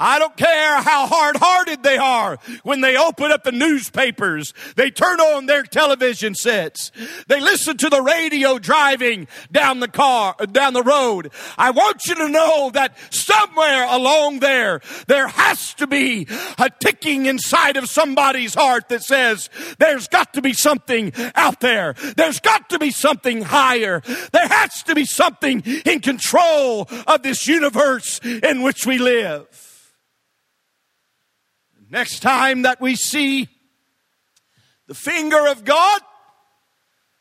I 0.02 0.18
don't 0.18 0.36
care 0.36 0.82
how 0.82 1.06
hard 1.06 1.38
hearted 1.38 1.84
they 1.84 1.98
are 1.98 2.40
when 2.64 2.82
they 2.82 2.98
open 2.98 3.32
up 3.32 3.44
the 3.44 3.52
newspapers. 3.52 4.52
They 4.76 4.90
turn 4.90 5.20
on 5.20 5.46
their 5.46 5.62
television 5.62 6.34
sets. 6.34 6.92
They 7.28 7.40
listen 7.40 7.78
to 7.78 7.90
the 7.90 8.02
radio 8.02 8.58
driving 8.58 9.28
down 9.52 9.80
the 9.80 9.88
car, 9.88 10.36
down 10.52 10.74
the 10.74 10.82
road. 10.82 11.32
I 11.56 11.70
want 11.70 12.08
you 12.08 12.16
to 12.16 12.30
know 12.30 12.72
that 12.74 12.98
somewhere 13.14 13.86
along 13.88 14.40
there, 14.40 14.82
there 15.06 15.28
has 15.28 15.76
to 15.76 15.86
be 15.86 16.28
a 16.58 16.72
ticking 16.80 17.28
inside 17.28 17.78
of 17.78 17.88
somebody's 17.88 18.56
heart 18.56 18.90
that 18.90 19.04
says, 19.04 19.52
there's 19.78 20.08
got 20.08 20.34
to 20.34 20.42
be 20.42 20.54
something 20.54 21.14
out 21.36 21.60
there. 21.60 21.94
There's 22.18 22.40
got 22.40 22.72
to 22.72 22.80
be 22.80 22.90
something 22.90 23.44
higher. 23.44 24.02
There 24.32 24.48
has 24.48 24.82
to 24.84 24.96
be 24.96 25.06
something 25.06 25.62
in 25.86 26.00
control 26.00 26.90
of 27.06 27.22
this 27.22 27.48
universe 27.48 28.20
in 28.24 28.64
which 28.64 28.88
we 28.88 28.98
live. 28.98 29.71
Next 31.92 32.22
time 32.22 32.62
that 32.62 32.80
we 32.80 32.96
see 32.96 33.50
the 34.88 34.94
finger 34.94 35.48
of 35.48 35.66
God, 35.66 36.02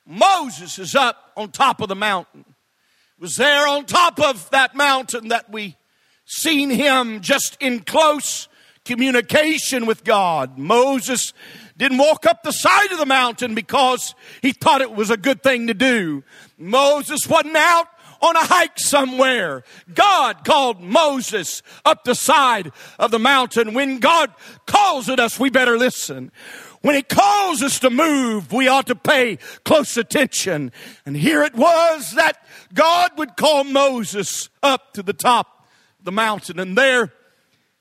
Moses 0.07 0.79
is 0.79 0.95
up 0.95 1.33
on 1.37 1.51
top 1.51 1.81
of 1.81 1.89
the 1.89 1.97
mountain. 1.97 2.45
It 2.47 3.21
was 3.21 3.35
there 3.35 3.67
on 3.67 3.85
top 3.85 4.21
of 4.21 4.49
that 4.51 4.77
mountain 4.77 5.29
that 5.29 5.51
we 5.51 5.77
seen 6.25 6.71
him 6.71 7.21
just 7.21 7.57
in 7.61 7.81
close 7.81 8.47
communication 8.85 9.87
with 9.87 10.05
God. 10.05 10.57
Moses 10.57 11.33
didn't 11.77 11.99
walk 11.99 12.25
up 12.25 12.45
the 12.45 12.53
side 12.53 12.93
of 12.93 12.99
the 12.99 13.07
mountain 13.07 13.57
because 13.57 14.15
he 14.41 14.53
thought 14.53 14.83
it 14.83 14.95
was 14.95 15.11
a 15.11 15.17
good 15.17 15.43
thing 15.43 15.67
to 15.67 15.75
do. 15.75 16.23
Moses 16.57 17.27
wasn't 17.27 17.57
out 17.57 17.89
on 18.21 18.37
a 18.37 18.45
hike 18.45 18.79
somewhere. 18.79 19.65
God 19.93 20.45
called 20.45 20.81
Moses 20.81 21.63
up 21.85 22.05
the 22.05 22.15
side 22.15 22.73
of 22.99 23.11
the 23.11 23.19
mountain. 23.19 23.75
When 23.75 23.99
God 23.99 24.33
calls 24.67 25.09
at 25.09 25.21
us, 25.21 25.41
we 25.41 25.51
better 25.51 25.79
listen. 25.79 26.31
When 26.83 26.95
he 26.95 27.03
calls 27.03 27.63
us 27.63 27.79
to 27.81 27.91
move, 27.91 28.53
we 28.53 28.69
ought 28.69 28.87
to 28.87 28.95
pay 28.95 29.39
close 29.65 29.97
attention. 29.97 30.73
And 31.05 31.17
here 31.17 31.43
it 31.43 31.55
was 31.55 32.13
that 32.13 32.43
God 32.73 33.13
would 33.19 33.37
call 33.37 33.65
Moses 33.65 34.49
up 34.63 34.95
to 34.95 35.03
the 35.03 35.13
top 35.13 35.69
of 35.99 36.07
the 36.07 36.13
mountain. 36.13 36.59
And 36.59 36.77
there 36.77 37.13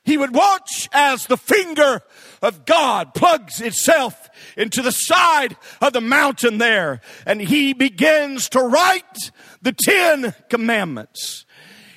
he 0.04 0.16
would 0.16 0.34
watch 0.34 0.88
as 0.92 1.26
the 1.26 1.36
finger 1.36 2.02
of 2.42 2.64
God 2.64 3.14
plugs 3.14 3.60
itself 3.60 4.28
into 4.56 4.82
the 4.82 4.92
side 4.92 5.56
of 5.80 5.92
the 5.92 6.00
mountain 6.00 6.58
there. 6.58 7.00
And 7.26 7.40
he 7.40 7.72
begins 7.72 8.48
to 8.50 8.60
write 8.60 9.30
the 9.62 9.72
Ten 9.72 10.34
Commandments. 10.48 11.44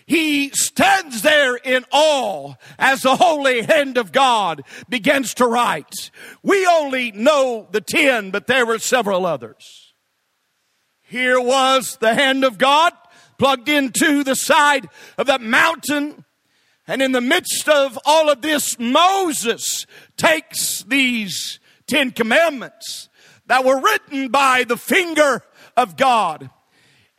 He 0.05 0.49
stands 0.49 1.21
there 1.21 1.55
in 1.55 1.85
awe 1.91 2.55
as 2.77 3.01
the 3.01 3.15
holy 3.15 3.61
hand 3.61 3.97
of 3.97 4.11
God 4.11 4.63
begins 4.89 5.33
to 5.35 5.47
write. 5.47 6.11
We 6.41 6.65
only 6.67 7.11
know 7.11 7.67
the 7.71 7.81
ten, 7.81 8.29
but 8.31 8.47
there 8.47 8.65
were 8.65 8.79
several 8.79 9.25
others. 9.25 9.93
Here 11.01 11.39
was 11.39 11.97
the 11.97 12.15
hand 12.15 12.43
of 12.43 12.57
God 12.57 12.91
plugged 13.37 13.69
into 13.69 14.23
the 14.23 14.35
side 14.35 14.89
of 15.17 15.27
that 15.27 15.41
mountain. 15.41 16.25
And 16.87 17.01
in 17.01 17.13
the 17.13 17.21
midst 17.21 17.69
of 17.69 17.97
all 18.05 18.29
of 18.29 18.41
this, 18.41 18.77
Moses 18.77 19.85
takes 20.17 20.83
these 20.83 21.59
Ten 21.87 22.11
Commandments 22.11 23.09
that 23.47 23.63
were 23.63 23.79
written 23.79 24.29
by 24.29 24.63
the 24.63 24.77
finger 24.77 25.43
of 25.77 25.95
God 25.95 26.49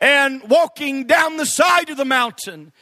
and 0.04 0.42
walking 0.50 1.06
down 1.06 1.38
the 1.38 1.46
side 1.46 1.88
of 1.88 1.96
the 1.96 2.04
mountain, 2.04 2.72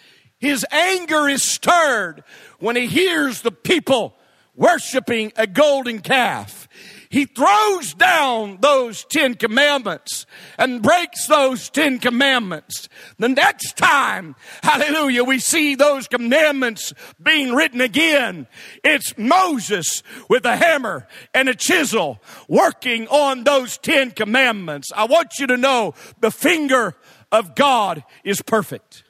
his 0.41 0.67
anger 0.73 1.29
is 1.29 1.45
stirred 1.45 2.25
when 2.59 2.75
he 2.75 2.89
hears 2.89 3.43
the 3.43 3.53
people 3.53 4.17
worshiping 4.57 5.33
a 5.37 5.47
golden 5.47 6.01
calf. 6.01 6.69
He 7.13 7.27
throws 7.27 7.93
down 7.93 8.57
those 8.63 9.05
Ten 9.05 9.35
Commandments 9.35 10.25
and 10.57 10.81
breaks 10.81 11.27
those 11.27 11.69
Ten 11.69 11.99
Commandments. 11.99 12.89
The 13.19 13.29
next 13.29 13.77
time, 13.77 14.35
hallelujah, 14.63 15.23
we 15.23 15.39
see 15.39 15.75
those 15.75 16.09
commandments 16.09 16.95
being 17.23 17.55
written 17.55 17.83
again, 17.83 18.47
it's 18.83 19.13
Moses 19.19 20.03
with 20.31 20.47
a 20.47 20.57
hammer 20.57 21.07
and 21.35 21.51
a 21.51 21.55
chisel 21.55 22.23
working 22.49 23.07
on 23.09 23.45
those 23.45 23.77
Ten 23.77 24.13
Commandments. 24.13 24.91
I 24.97 25.05
want 25.05 25.33
you 25.39 25.47
to 25.49 25.59
know 25.59 25.93
the 26.23 26.31
finger 26.31 26.97
of 27.31 27.55
God 27.55 28.05
is 28.25 28.41
perfect. 28.41 29.05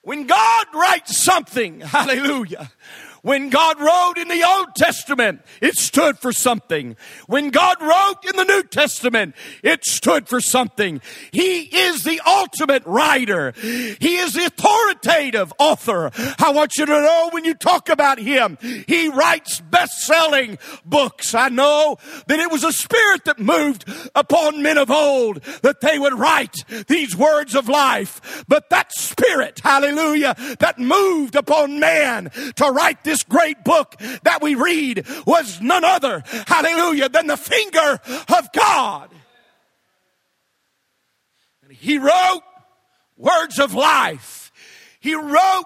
When 0.00 0.26
God 0.26 0.66
writes 0.74 1.22
something, 1.22 1.78
hallelujah, 1.80 2.72
when 3.22 3.50
God 3.50 3.80
wrote 3.80 4.18
in 4.18 4.28
the 4.28 4.44
Old 4.44 4.74
Testament, 4.74 5.42
it 5.60 5.76
stood 5.76 6.18
for 6.18 6.32
something. 6.32 6.96
When 7.26 7.50
God 7.50 7.80
wrote 7.80 8.24
in 8.28 8.36
the 8.36 8.44
New 8.44 8.64
Testament, 8.64 9.36
it 9.62 9.84
stood 9.84 10.28
for 10.28 10.40
something. 10.40 11.00
He 11.30 11.60
is 11.60 12.02
the 12.02 12.20
ultimate 12.26 12.84
writer. 12.84 13.52
He 13.52 14.16
is 14.16 14.34
the 14.34 14.46
authoritative 14.46 15.52
author. 15.58 16.10
I 16.38 16.50
want 16.50 16.72
you 16.76 16.84
to 16.84 16.92
know 16.92 17.28
when 17.30 17.44
you 17.44 17.54
talk 17.54 17.88
about 17.88 18.18
him, 18.18 18.58
he 18.60 19.08
writes 19.08 19.60
best-selling 19.60 20.58
books. 20.84 21.32
I 21.32 21.48
know 21.48 21.98
that 22.26 22.40
it 22.40 22.50
was 22.50 22.64
a 22.64 22.72
spirit 22.72 23.24
that 23.26 23.38
moved 23.38 23.84
upon 24.16 24.62
men 24.62 24.78
of 24.78 24.90
old 24.90 25.42
that 25.62 25.80
they 25.80 25.98
would 25.98 26.14
write 26.14 26.56
these 26.88 27.16
words 27.16 27.54
of 27.54 27.68
life. 27.68 28.44
But 28.48 28.68
that 28.70 28.92
spirit, 28.92 29.60
hallelujah, 29.62 30.34
that 30.58 30.80
moved 30.80 31.36
upon 31.36 31.78
man 31.78 32.30
to 32.56 32.70
write 32.70 33.04
this 33.04 33.11
great 33.22 33.64
book 33.64 33.96
that 34.22 34.40
we 34.42 34.54
read 34.54 35.06
was 35.26 35.60
none 35.60 35.84
other, 35.84 36.22
hallelujah, 36.46 37.08
than 37.08 37.26
the 37.26 37.36
finger 37.36 38.00
of 38.28 38.52
God. 38.52 39.10
And 41.62 41.72
he 41.72 41.98
wrote 41.98 42.42
words 43.16 43.58
of 43.58 43.74
life. 43.74 44.52
He 45.00 45.14
wrote 45.14 45.64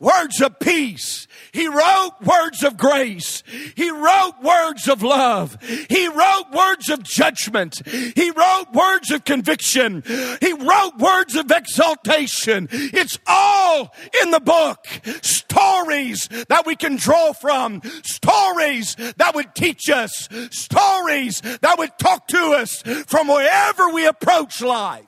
words 0.00 0.40
of 0.40 0.58
peace. 0.58 1.28
He 1.52 1.68
wrote 1.68 2.12
words 2.22 2.64
of 2.64 2.76
grace. 2.76 3.42
He 3.76 3.90
wrote 3.90 4.34
words 4.42 4.88
of 4.88 5.02
love. 5.02 5.58
He 5.62 6.08
wrote 6.08 6.46
words 6.52 6.88
of 6.88 7.02
judgment. 7.02 7.86
He 7.86 8.30
wrote 8.30 8.72
words 8.72 9.10
of 9.10 9.24
conviction. 9.24 10.02
He 10.40 10.52
wrote 10.54 10.98
words 10.98 11.36
of 11.36 11.50
exaltation. 11.50 12.68
It's 12.72 13.18
all 13.26 13.94
in 14.22 14.30
the 14.30 14.40
book. 14.40 14.86
Stories 15.22 16.28
that 16.48 16.64
we 16.66 16.76
can 16.76 16.96
draw 16.96 17.32
from. 17.32 17.82
Stories 18.02 18.96
that 19.18 19.34
would 19.34 19.54
teach 19.54 19.90
us. 19.90 20.28
Stories 20.50 21.42
that 21.60 21.78
would 21.78 21.98
talk 21.98 22.26
to 22.28 22.54
us 22.54 22.82
from 23.06 23.28
wherever 23.28 23.90
we 23.90 24.06
approach 24.06 24.62
life. 24.62 25.04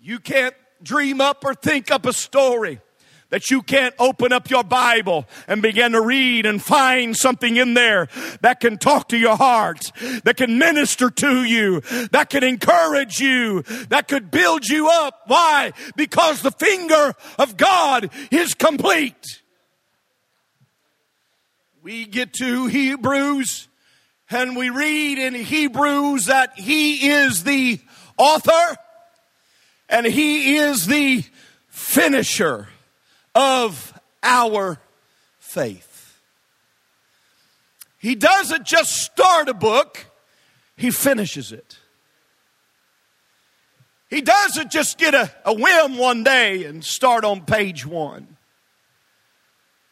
You 0.00 0.18
can't 0.18 0.54
dream 0.82 1.20
up 1.20 1.44
or 1.44 1.54
think 1.54 1.90
up 1.90 2.06
a 2.06 2.12
story 2.12 2.80
that 3.30 3.50
you 3.50 3.62
can't 3.62 3.94
open 3.98 4.32
up 4.32 4.50
your 4.50 4.64
Bible 4.64 5.26
and 5.46 5.60
begin 5.60 5.92
to 5.92 6.00
read 6.00 6.46
and 6.46 6.62
find 6.62 7.16
something 7.16 7.56
in 7.56 7.74
there 7.74 8.08
that 8.40 8.60
can 8.60 8.78
talk 8.78 9.08
to 9.08 9.18
your 9.18 9.36
heart, 9.36 9.92
that 10.24 10.36
can 10.36 10.58
minister 10.58 11.10
to 11.10 11.44
you, 11.44 11.80
that 12.12 12.30
can 12.30 12.42
encourage 12.42 13.20
you, 13.20 13.62
that 13.90 14.08
could 14.08 14.30
build 14.30 14.66
you 14.66 14.88
up. 14.88 15.22
Why? 15.26 15.72
Because 15.96 16.42
the 16.42 16.50
finger 16.50 17.14
of 17.38 17.56
God 17.56 18.10
is 18.30 18.54
complete. 18.54 19.42
We 21.82 22.06
get 22.06 22.32
to 22.34 22.66
Hebrews 22.66 23.68
and 24.30 24.56
we 24.56 24.70
read 24.70 25.18
in 25.18 25.34
Hebrews 25.34 26.26
that 26.26 26.58
He 26.58 27.08
is 27.08 27.44
the 27.44 27.80
author 28.18 28.76
and 29.88 30.06
He 30.06 30.56
is 30.56 30.86
the 30.86 31.24
finisher 31.68 32.68
of 33.34 33.98
our 34.22 34.78
faith. 35.38 36.20
He 37.98 38.14
doesn't 38.14 38.64
just 38.64 38.96
start 38.96 39.48
a 39.48 39.54
book, 39.54 40.06
He 40.76 40.90
finishes 40.90 41.52
it. 41.52 41.78
He 44.10 44.22
doesn't 44.22 44.70
just 44.70 44.96
get 44.96 45.14
a, 45.14 45.30
a 45.44 45.52
whim 45.52 45.98
one 45.98 46.24
day 46.24 46.64
and 46.64 46.82
start 46.82 47.24
on 47.24 47.42
page 47.42 47.84
one 47.84 48.38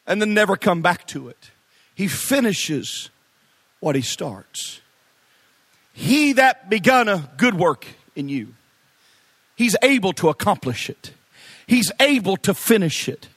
and 0.06 0.20
then 0.20 0.32
never 0.34 0.56
come 0.56 0.82
back 0.82 1.06
to 1.08 1.28
it. 1.28 1.50
He 1.94 2.08
finishes 2.08 3.10
what 3.80 3.94
he 3.94 4.02
starts. 4.02 4.80
He 5.92 6.34
that 6.34 6.70
begun 6.70 7.08
a 7.08 7.30
good 7.36 7.54
work 7.54 7.86
in 8.14 8.28
you 8.28 8.54
He's 9.56 9.76
able 9.82 10.12
to 10.14 10.28
accomplish 10.28 10.88
it. 10.88 11.12
He's 11.66 11.90
able 11.98 12.36
to 12.38 12.54
finish 12.54 13.08
it. 13.08 13.28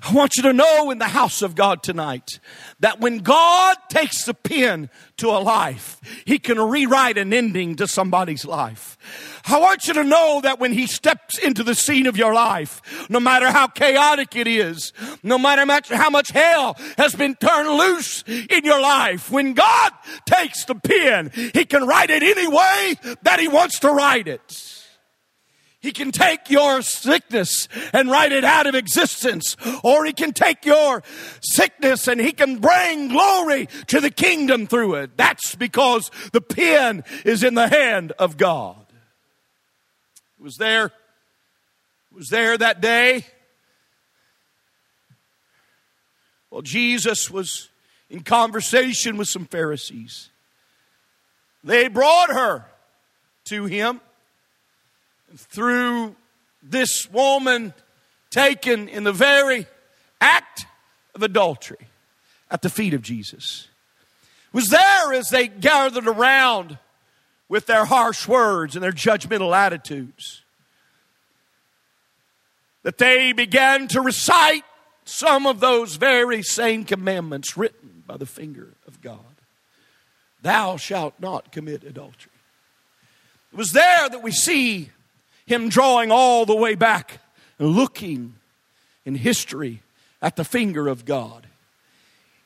I 0.00 0.12
want 0.12 0.36
you 0.36 0.44
to 0.44 0.52
know 0.52 0.92
in 0.92 0.98
the 0.98 1.08
house 1.08 1.42
of 1.42 1.56
God 1.56 1.82
tonight 1.82 2.38
that 2.78 3.00
when 3.00 3.18
God 3.18 3.76
takes 3.88 4.24
the 4.24 4.34
pen 4.34 4.90
to 5.16 5.28
a 5.30 5.42
life, 5.42 6.00
He 6.24 6.38
can 6.38 6.60
rewrite 6.60 7.18
an 7.18 7.32
ending 7.32 7.74
to 7.76 7.88
somebody's 7.88 8.44
life. 8.44 8.96
I 9.44 9.58
want 9.58 9.88
you 9.88 9.94
to 9.94 10.04
know 10.04 10.40
that 10.42 10.60
when 10.60 10.72
He 10.72 10.86
steps 10.86 11.36
into 11.38 11.64
the 11.64 11.74
scene 11.74 12.06
of 12.06 12.16
your 12.16 12.32
life, 12.32 12.80
no 13.10 13.18
matter 13.18 13.50
how 13.50 13.66
chaotic 13.66 14.36
it 14.36 14.46
is, 14.46 14.92
no 15.24 15.36
matter 15.36 15.64
how 15.96 16.10
much 16.10 16.30
hell 16.30 16.76
has 16.96 17.16
been 17.16 17.34
turned 17.34 17.68
loose 17.68 18.22
in 18.28 18.64
your 18.64 18.80
life, 18.80 19.32
when 19.32 19.54
God 19.54 19.92
takes 20.26 20.64
the 20.64 20.76
pen, 20.76 21.32
He 21.34 21.64
can 21.64 21.84
write 21.88 22.10
it 22.10 22.22
any 22.22 22.46
way 22.46 22.94
that 23.22 23.40
He 23.40 23.48
wants 23.48 23.80
to 23.80 23.90
write 23.90 24.28
it. 24.28 24.77
He 25.80 25.92
can 25.92 26.10
take 26.10 26.50
your 26.50 26.82
sickness 26.82 27.68
and 27.92 28.10
write 28.10 28.32
it 28.32 28.42
out 28.42 28.66
of 28.66 28.74
existence. 28.74 29.56
Or 29.84 30.04
he 30.04 30.12
can 30.12 30.32
take 30.32 30.64
your 30.64 31.04
sickness 31.40 32.08
and 32.08 32.20
he 32.20 32.32
can 32.32 32.58
bring 32.58 33.08
glory 33.08 33.68
to 33.86 34.00
the 34.00 34.10
kingdom 34.10 34.66
through 34.66 34.96
it. 34.96 35.16
That's 35.16 35.54
because 35.54 36.10
the 36.32 36.40
pen 36.40 37.04
is 37.24 37.44
in 37.44 37.54
the 37.54 37.68
hand 37.68 38.12
of 38.18 38.36
God. 38.36 38.84
It 40.40 40.42
was 40.42 40.56
there, 40.56 40.86
it 40.86 40.92
was 42.12 42.28
there 42.28 42.58
that 42.58 42.80
day. 42.80 43.24
Well, 46.50 46.62
Jesus 46.62 47.30
was 47.30 47.68
in 48.10 48.24
conversation 48.24 49.16
with 49.16 49.28
some 49.28 49.44
Pharisees. 49.44 50.30
They 51.62 51.86
brought 51.86 52.30
her 52.30 52.64
to 53.44 53.66
him 53.66 54.00
through 55.36 56.16
this 56.62 57.10
woman 57.10 57.74
taken 58.30 58.88
in 58.88 59.04
the 59.04 59.12
very 59.12 59.66
act 60.20 60.66
of 61.14 61.22
adultery 61.22 61.88
at 62.50 62.62
the 62.62 62.70
feet 62.70 62.94
of 62.94 63.02
Jesus. 63.02 63.68
Was 64.52 64.68
there 64.68 65.12
as 65.12 65.28
they 65.30 65.48
gathered 65.48 66.06
around 66.06 66.78
with 67.48 67.66
their 67.66 67.84
harsh 67.84 68.28
words 68.28 68.76
and 68.76 68.82
their 68.82 68.92
judgmental 68.92 69.56
attitudes 69.56 70.42
that 72.82 72.98
they 72.98 73.32
began 73.32 73.88
to 73.88 74.00
recite 74.00 74.64
some 75.04 75.46
of 75.46 75.60
those 75.60 75.96
very 75.96 76.42
same 76.42 76.84
commandments 76.84 77.56
written 77.56 78.02
by 78.06 78.16
the 78.16 78.26
finger 78.26 78.74
of 78.86 79.00
God. 79.00 79.18
Thou 80.42 80.76
shalt 80.76 81.14
not 81.18 81.50
commit 81.50 81.82
adultery. 81.82 82.32
It 83.52 83.56
was 83.56 83.72
there 83.72 84.08
that 84.08 84.22
we 84.22 84.30
see 84.30 84.90
him 85.48 85.70
drawing 85.70 86.12
all 86.12 86.44
the 86.44 86.54
way 86.54 86.74
back 86.74 87.20
and 87.58 87.68
looking 87.68 88.34
in 89.06 89.14
history 89.14 89.82
at 90.20 90.36
the 90.36 90.44
finger 90.44 90.88
of 90.88 91.06
God. 91.06 91.46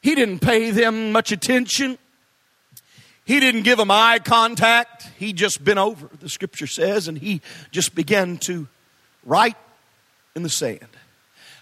He 0.00 0.14
didn't 0.14 0.38
pay 0.38 0.70
them 0.70 1.10
much 1.10 1.32
attention. 1.32 1.98
He 3.24 3.40
didn't 3.40 3.62
give 3.62 3.78
them 3.78 3.90
eye 3.90 4.20
contact. 4.20 5.08
He 5.18 5.32
just 5.32 5.64
bent 5.64 5.80
over, 5.80 6.08
the 6.20 6.28
scripture 6.28 6.68
says, 6.68 7.08
and 7.08 7.18
he 7.18 7.40
just 7.72 7.94
began 7.96 8.38
to 8.38 8.68
write 9.24 9.56
in 10.36 10.44
the 10.44 10.48
sand. 10.48 10.86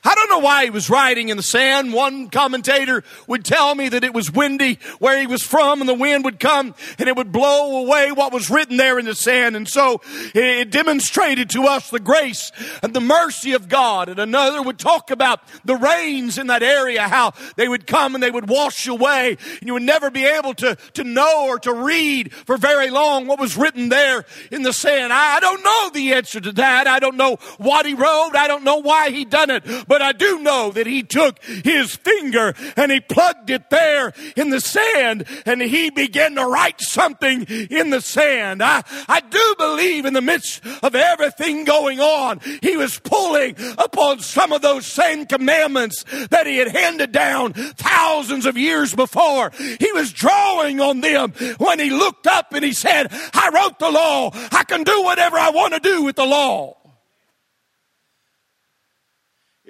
I 0.02 0.14
don't 0.14 0.30
know 0.30 0.38
why 0.38 0.64
he 0.64 0.70
was 0.70 0.88
writing 0.88 1.28
in 1.28 1.36
the 1.36 1.42
sand. 1.42 1.92
One 1.92 2.30
commentator 2.30 3.04
would 3.26 3.44
tell 3.44 3.74
me 3.74 3.90
that 3.90 4.02
it 4.02 4.14
was 4.14 4.30
windy 4.30 4.78
where 4.98 5.20
he 5.20 5.26
was 5.26 5.42
from 5.42 5.80
and 5.80 5.88
the 5.88 5.94
wind 5.94 6.24
would 6.24 6.40
come 6.40 6.74
and 6.98 7.08
it 7.08 7.16
would 7.16 7.32
blow 7.32 7.84
away 7.84 8.10
what 8.10 8.32
was 8.32 8.48
written 8.48 8.78
there 8.78 8.98
in 8.98 9.04
the 9.04 9.14
sand. 9.14 9.56
And 9.56 9.68
so 9.68 10.00
it 10.34 10.70
demonstrated 10.70 11.50
to 11.50 11.64
us 11.64 11.90
the 11.90 12.00
grace 12.00 12.50
and 12.82 12.94
the 12.94 13.00
mercy 13.00 13.52
of 13.52 13.68
God. 13.68 14.08
And 14.08 14.18
another 14.18 14.62
would 14.62 14.78
talk 14.78 15.10
about 15.10 15.40
the 15.64 15.76
rains 15.76 16.38
in 16.38 16.46
that 16.46 16.62
area, 16.62 17.02
how 17.06 17.34
they 17.56 17.68
would 17.68 17.86
come 17.86 18.14
and 18.14 18.22
they 18.22 18.30
would 18.30 18.48
wash 18.48 18.86
away 18.86 19.36
and 19.60 19.66
you 19.66 19.74
would 19.74 19.82
never 19.82 20.10
be 20.10 20.24
able 20.24 20.54
to, 20.54 20.76
to 20.94 21.04
know 21.04 21.46
or 21.48 21.58
to 21.58 21.74
read 21.74 22.32
for 22.32 22.56
very 22.56 22.88
long 22.88 23.26
what 23.26 23.38
was 23.38 23.56
written 23.56 23.90
there 23.90 24.24
in 24.50 24.62
the 24.62 24.72
sand. 24.72 25.12
I, 25.12 25.36
I 25.36 25.40
don't 25.40 25.62
know 25.62 25.90
the 25.90 26.14
answer 26.14 26.40
to 26.40 26.52
that. 26.52 26.86
I 26.86 27.00
don't 27.00 27.16
know 27.16 27.36
what 27.58 27.84
he 27.84 27.94
wrote. 27.94 28.32
I 28.34 28.48
don't 28.48 28.64
know 28.64 28.78
why 28.78 29.10
he 29.10 29.24
done 29.26 29.50
it. 29.50 29.64
But 29.90 30.02
I 30.02 30.12
do 30.12 30.38
know 30.38 30.70
that 30.70 30.86
he 30.86 31.02
took 31.02 31.42
his 31.42 31.96
finger 31.96 32.54
and 32.76 32.92
he 32.92 33.00
plugged 33.00 33.50
it 33.50 33.70
there 33.70 34.12
in 34.36 34.50
the 34.50 34.60
sand 34.60 35.26
and 35.44 35.60
he 35.60 35.90
began 35.90 36.36
to 36.36 36.46
write 36.46 36.80
something 36.80 37.42
in 37.42 37.90
the 37.90 38.00
sand. 38.00 38.62
I, 38.62 38.84
I 39.08 39.18
do 39.18 39.54
believe 39.58 40.04
in 40.04 40.14
the 40.14 40.20
midst 40.20 40.64
of 40.84 40.94
everything 40.94 41.64
going 41.64 41.98
on, 41.98 42.38
he 42.62 42.76
was 42.76 43.00
pulling 43.00 43.56
upon 43.78 44.20
some 44.20 44.52
of 44.52 44.62
those 44.62 44.86
same 44.86 45.26
commandments 45.26 46.04
that 46.30 46.46
he 46.46 46.58
had 46.58 46.68
handed 46.68 47.10
down 47.10 47.52
thousands 47.54 48.46
of 48.46 48.56
years 48.56 48.94
before. 48.94 49.50
He 49.80 49.90
was 49.90 50.12
drawing 50.12 50.80
on 50.80 51.00
them 51.00 51.32
when 51.58 51.80
he 51.80 51.90
looked 51.90 52.28
up 52.28 52.52
and 52.52 52.64
he 52.64 52.74
said, 52.74 53.08
I 53.10 53.50
wrote 53.52 53.80
the 53.80 53.90
law. 53.90 54.30
I 54.52 54.62
can 54.62 54.84
do 54.84 55.02
whatever 55.02 55.36
I 55.36 55.50
want 55.50 55.74
to 55.74 55.80
do 55.80 56.04
with 56.04 56.14
the 56.14 56.26
law. 56.26 56.79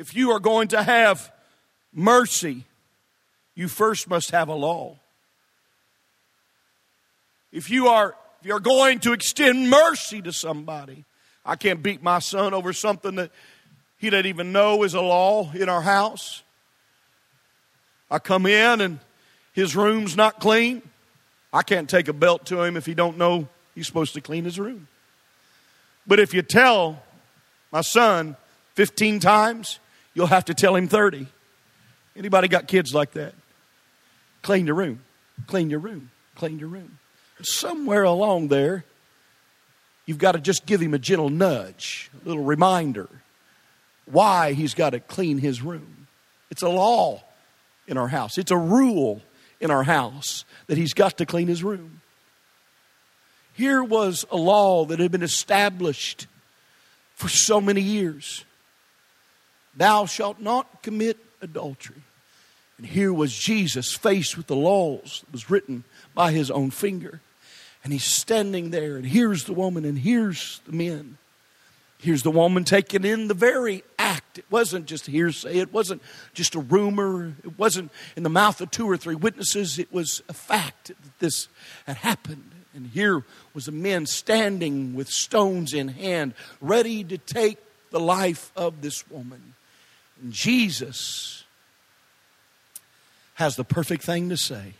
If 0.01 0.17
you 0.17 0.31
are 0.31 0.41
going 0.41 0.69
to 0.69 0.83
have 0.83 1.31
mercy, 1.93 2.65
you 3.55 3.69
first 3.69 4.09
must 4.09 4.31
have 4.31 4.49
a 4.49 4.55
law. 4.55 4.97
If 7.53 7.69
you 7.69 7.89
are 7.89 8.17
if 8.41 8.47
you're 8.47 8.61
going 8.61 9.01
to 9.01 9.13
extend 9.13 9.69
mercy 9.69 10.23
to 10.23 10.33
somebody, 10.33 11.05
I 11.45 11.57
can't 11.57 11.83
beat 11.83 12.03
my 12.03 12.19
son 12.19 12.55
over 12.55 12.73
something 12.73 13.17
that 13.17 13.31
he 13.99 14.09
doesn't 14.09 14.25
even 14.25 14.53
know 14.53 14.85
is 14.85 14.95
a 14.95 15.03
law 15.03 15.53
in 15.53 15.69
our 15.69 15.83
house. 15.83 16.43
I 18.11 18.21
come 18.21 18.47
in 18.47 18.81
and 18.81 19.01
his 19.53 19.77
room's 19.77 20.17
not 20.17 20.41
clean. 20.41 20.81
I 21.53 21.61
can't 21.61 21.91
take 21.91 22.09
a 22.09 22.15
belt 22.15 22.47
to 22.47 22.63
him 22.63 22.79
if 22.79 22.87
he 22.87 22.95
don't 22.95 23.19
know 23.19 23.49
he's 23.75 23.87
supposed 23.87 24.15
to 24.15 24.23
clean 24.23 24.45
his 24.45 24.59
room. 24.59 24.89
But 26.07 26.21
if 26.21 26.33
you 26.33 26.41
tell 26.41 27.03
my 27.71 27.83
son 27.83 28.39
15 28.77 29.21
times, 29.21 29.79
you'll 30.15 30.27
have 30.27 30.47
to 30.47 30.55
tell 30.55 30.77
him 30.77 30.89
30. 30.89 31.27
Anybody 32.17 32.49
got 32.49 32.69
kids 32.69 32.95
like 32.95 33.13
that? 33.13 33.35
Clean 34.43 34.67
your 34.67 34.77
room, 34.77 35.03
clean 35.47 35.71
your 35.71 35.81
room, 35.81 36.11
clean 36.35 36.59
your 36.59 36.69
room. 36.69 36.99
somewhere 37.43 38.03
along 38.03 38.49
there, 38.49 38.85
you've 40.05 40.19
got 40.19 40.33
to 40.33 40.39
just 40.39 40.67
give 40.67 40.81
him 40.81 40.93
a 40.93 40.99
gentle 40.99 41.31
nudge, 41.31 42.11
a 42.23 42.29
little 42.29 42.45
reminder 42.45 43.09
why 44.05 44.53
he's 44.53 44.75
got 44.75 44.91
to 44.91 45.01
clean 45.01 45.39
his 45.39 45.63
room. 45.63 46.07
It's 46.51 46.63
a 46.63 46.69
law 46.69 47.23
in 47.87 47.97
our 47.97 48.09
house, 48.09 48.39
it's 48.39 48.51
a 48.51 48.57
rule 48.57 49.23
in 49.61 49.71
our 49.71 49.83
house 49.83 50.45
that 50.67 50.79
he's 50.79 50.95
got 50.95 51.19
to 51.19 51.27
clean 51.27 51.49
his 51.49 51.63
room. 51.63 52.01
Here 53.53 53.83
was 53.83 54.25
a 54.31 54.37
law 54.37 54.85
that 54.87 55.01
had 55.01 55.13
been 55.13 55.23
established 55.23 56.27
for 57.15 57.29
so 57.29 57.61
many 57.61 57.83
years. 57.83 58.45
Thou 59.77 60.07
shalt 60.07 60.41
not 60.41 60.83
commit 60.83 61.19
adultery. 61.41 62.03
And 62.79 62.87
here 62.87 63.13
was 63.13 63.37
Jesus 63.37 63.93
faced 63.93 64.37
with 64.37 64.47
the 64.47 64.57
laws 64.57 65.21
that 65.21 65.33
was 65.33 65.51
written 65.51 65.85
by 66.15 66.33
his 66.33 66.51
own 66.51 66.71
finger. 66.71 67.21
And 67.85 67.93
he's 67.93 68.05
standing 68.05 68.71
there, 68.71 68.97
and 68.97 69.07
here's 69.07 69.45
the 69.45 69.53
woman, 69.53 69.85
and 69.85 69.99
here's 69.99 70.61
the 70.67 70.73
men. 70.73 71.17
Here's 71.99 72.23
the 72.23 72.31
woman 72.31 72.65
taking 72.65 73.05
in 73.05 73.29
the 73.29 73.35
very 73.35 73.85
act. 73.99 74.39
It 74.39 74.47
wasn't 74.51 74.87
just 74.87 75.07
hearsay. 75.07 75.59
It 75.59 75.73
wasn't 75.73 76.03
just 76.33 76.55
a 76.55 76.61
rumor. 76.61 77.35
It 77.45 77.59
wasn't 77.59 77.91
in 78.17 78.23
the 78.23 78.31
mouth 78.31 78.61
of 78.63 78.71
two 78.71 78.89
or 78.89 78.97
three 78.97 79.15
witnesses. 79.15 79.79
It 79.79 79.93
was 79.93 80.23
a 80.29 80.33
fact 80.33 80.89
that 80.89 81.19
this 81.19 81.49
had 81.87 81.97
happened. 81.97 82.51
And 82.75 82.87
here 82.87 83.25
was 83.53 83.67
the 83.67 83.73
men 83.73 84.07
standing 84.07 84.95
with 84.95 85.11
stones 85.11 85.75
in 85.75 85.89
hand, 85.89 86.33
ready 86.61 87.05
to 87.05 87.19
take 87.19 87.59
the 87.91 88.01
life 88.01 88.53
of 88.57 88.81
this 88.81 89.09
woman. 89.11 89.55
Jesus 90.29 91.45
has 93.35 93.57
the 93.57 93.65
perfect 93.65 94.03
thing 94.03 94.29
to 94.29 94.37
say. 94.37 94.75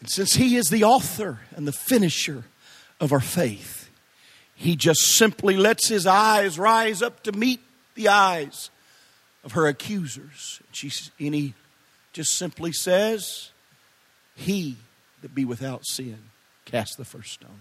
And 0.00 0.10
since 0.10 0.34
he 0.34 0.56
is 0.56 0.70
the 0.70 0.84
author 0.84 1.40
and 1.54 1.66
the 1.66 1.72
finisher 1.72 2.44
of 3.00 3.12
our 3.12 3.20
faith, 3.20 3.90
he 4.54 4.76
just 4.76 5.00
simply 5.00 5.56
lets 5.56 5.88
his 5.88 6.06
eyes 6.06 6.58
rise 6.58 7.02
up 7.02 7.22
to 7.24 7.32
meet 7.32 7.60
the 7.94 8.08
eyes 8.08 8.70
of 9.44 9.52
her 9.52 9.66
accusers. 9.66 10.60
And 11.18 11.34
he 11.34 11.54
just 12.12 12.34
simply 12.34 12.72
says, 12.72 13.50
He 14.34 14.76
that 15.22 15.34
be 15.34 15.44
without 15.44 15.86
sin, 15.86 16.18
cast 16.64 16.96
the 16.98 17.04
first 17.04 17.32
stone. 17.32 17.60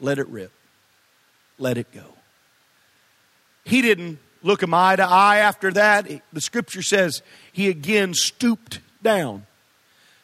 Let 0.00 0.18
it 0.18 0.28
rip. 0.28 0.52
Let 1.58 1.78
it 1.78 1.92
go. 1.92 2.16
He 3.64 3.80
didn't 3.80 4.18
look 4.44 4.62
him 4.62 4.72
eye 4.72 4.94
to 4.94 5.02
eye 5.02 5.38
after 5.38 5.72
that. 5.72 6.08
The 6.32 6.40
scripture 6.40 6.82
says 6.82 7.22
he 7.52 7.68
again 7.68 8.14
stooped 8.14 8.78
down 9.02 9.46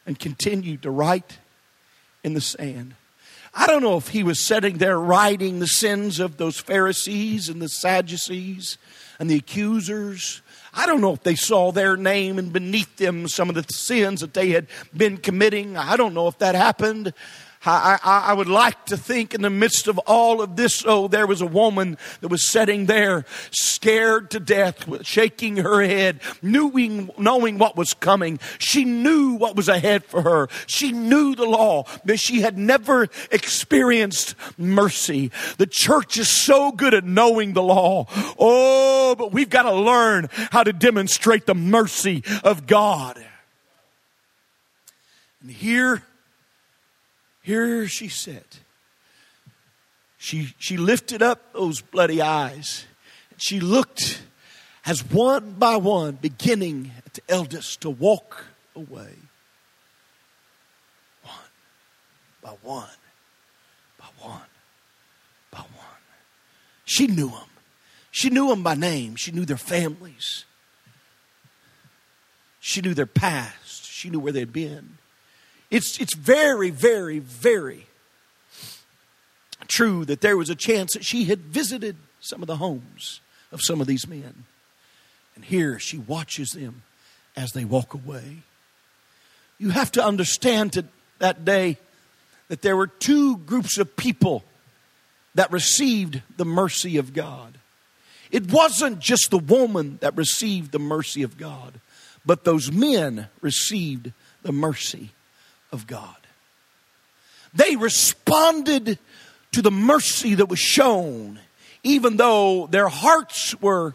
and 0.07 0.17
continued 0.19 0.83
to 0.83 0.91
write 0.91 1.39
in 2.23 2.35
the 2.35 2.41
sand. 2.41 2.95
I 3.53 3.67
don't 3.67 3.83
know 3.83 3.97
if 3.97 4.09
he 4.09 4.23
was 4.23 4.39
sitting 4.39 4.79
there 4.79 4.99
writing 4.99 5.59
the 5.59 5.67
sins 5.67 6.21
of 6.21 6.37
those 6.37 6.61
Pharisees 6.61 7.49
and 7.49 7.61
the 7.61 7.69
Sadducees 7.69 8.79
and 9.19 9.29
the 9.29 9.37
accusers 9.37 10.41
I 10.73 10.87
don't 10.87 11.01
know 11.01 11.13
if 11.13 11.23
they 11.23 11.35
saw 11.35 11.73
their 11.73 11.97
name 11.97 12.39
and 12.39 12.53
beneath 12.53 12.97
them 12.97 13.27
some 13.29 13.49
of 13.49 13.55
the 13.55 13.65
sins 13.73 14.21
that 14.21 14.35
they 14.35 14.51
had 14.51 14.69
been 14.97 15.17
committing. 15.17 15.77
I 15.77 15.97
don't 15.97 16.15
know 16.15 16.29
if 16.29 16.39
that 16.39 16.55
happened. 16.55 17.13
I, 17.65 17.99
I, 18.03 18.21
I, 18.31 18.33
would 18.33 18.49
like 18.49 18.87
to 18.87 18.97
think 18.97 19.35
in 19.35 19.43
the 19.43 19.51
midst 19.51 19.87
of 19.87 19.99
all 20.07 20.41
of 20.41 20.57
this, 20.57 20.83
oh, 20.87 21.09
there 21.09 21.27
was 21.27 21.43
a 21.43 21.47
woman 21.47 21.99
that 22.23 22.29
was 22.29 22.51
sitting 22.51 22.87
there 22.87 23.27
scared 23.51 24.31
to 24.31 24.41
death, 24.41 25.05
shaking 25.05 25.59
her 25.59 25.83
head, 25.83 26.21
knowing, 26.41 27.11
knowing 27.19 27.59
what 27.59 27.77
was 27.77 27.93
coming. 27.93 28.41
She 28.59 28.87
knew 28.87 29.35
what 29.35 29.57
was 29.57 29.69
ahead 29.69 30.05
for 30.05 30.23
her. 30.23 30.49
She 30.67 30.93
knew 30.93 31.35
the 31.35 31.45
law, 31.45 31.85
but 32.03 32.19
she 32.19 32.41
had 32.41 32.57
never 32.57 33.09
experienced 33.31 34.37
mercy. 34.57 35.31
The 35.59 35.67
church 35.67 36.17
is 36.17 36.29
so 36.29 36.73
good 36.73 36.95
at 36.95 37.05
knowing 37.05 37.53
the 37.53 37.63
law. 37.63 38.07
Oh, 38.39 39.15
but 39.19 39.33
we've 39.33 39.51
got 39.51 39.65
to 39.65 39.75
learn 39.75 40.31
how 40.51 40.63
to 40.63 40.73
demonstrate 40.73 41.45
the 41.45 41.55
mercy 41.55 42.25
of 42.43 42.67
God. 42.67 43.23
And 45.43 45.51
here, 45.51 46.03
here 47.43 47.87
she 47.89 48.09
sat. 48.09 48.61
She, 50.19 50.55
she 50.59 50.77
lifted 50.77 51.23
up 51.23 51.53
those 51.53 51.81
bloody 51.81 52.21
eyes. 52.21 52.85
And 53.31 53.41
she 53.41 53.59
looked 53.59 54.23
as 54.85 55.01
one 55.11 55.53
by 55.53 55.77
one, 55.77 56.19
beginning 56.21 56.93
at 57.07 57.15
the 57.15 57.23
eldest, 57.29 57.81
to 57.83 57.91
walk 57.91 58.45
away. 58.77 59.15
One 61.23 61.35
by 62.43 62.51
one, 62.63 62.89
by 63.99 64.07
one, 64.19 64.41
by 65.51 65.59
one. 65.59 65.87
She 66.85 67.07
knew 67.07 67.29
them. 67.29 67.49
She 68.11 68.29
knew 68.29 68.49
them 68.49 68.63
by 68.63 68.75
name. 68.75 69.17
She 69.17 69.33
knew 69.33 69.45
their 69.45 69.57
families. 69.57 70.45
She 72.59 72.83
knew 72.83 72.93
their 72.93 73.07
past. 73.07 73.87
She 73.87 74.11
knew 74.11 74.21
where 74.21 74.33
they'd 74.33 74.53
been. 74.53 74.99
It's, 75.71 76.01
it's 76.01 76.17
very, 76.17 76.71
very, 76.71 77.21
very 77.21 77.87
true 79.69 80.05
that 80.05 80.21
there 80.21 80.37
was 80.37 80.51
a 80.51 80.57
chance 80.57 80.95
that 80.95 81.05
she 81.05 81.25
had 81.25 81.41
visited 81.41 81.97
some 82.21 82.43
of 82.43 82.49
the 82.49 82.57
homes 82.57 83.21
of 83.53 83.63
some 83.63 83.81
of 83.81 83.87
these 83.87 84.07
men. 84.07 84.45
And 85.37 85.45
here 85.45 85.79
she 85.79 85.97
watches 85.97 86.51
them 86.51 86.83
as 87.37 87.53
they 87.53 87.65
walk 87.65 87.95
away. 87.95 88.39
You 89.59 89.71
have 89.71 89.93
to 89.93 90.05
understand 90.05 90.73
to 90.73 90.85
that 91.21 91.45
day 91.45 91.79
that 92.49 92.63
there 92.63 92.77
were 92.77 92.89
two 92.89 93.37
groups 93.37 93.79
of 93.79 93.97
people 93.97 94.43
that 95.37 95.53
received 95.53 96.21
the 96.37 96.45
mercy 96.45 96.97
of 96.97 97.15
God. 97.15 97.59
It 98.33 98.53
wasn't 98.53 98.99
just 98.99 99.31
the 99.31 99.39
woman 99.39 99.99
that 100.01 100.17
received 100.17 100.73
the 100.73 100.79
mercy 100.81 101.23
of 101.23 101.39
God, 101.39 101.81
but 102.27 102.45
those 102.45 102.73
men 102.73 103.29
received 103.41 104.13
the 104.43 104.53
mercy 104.53 105.11
of 105.73 105.87
God. 105.87 106.17
They 107.55 107.77
responded 107.77 108.99
to 109.53 109.63
the 109.63 109.71
mercy 109.71 110.35
that 110.35 110.49
was 110.49 110.59
shown, 110.59 111.41
even 111.83 112.17
though 112.17 112.67
their 112.67 112.89
hearts 112.89 113.61
were 113.61 113.95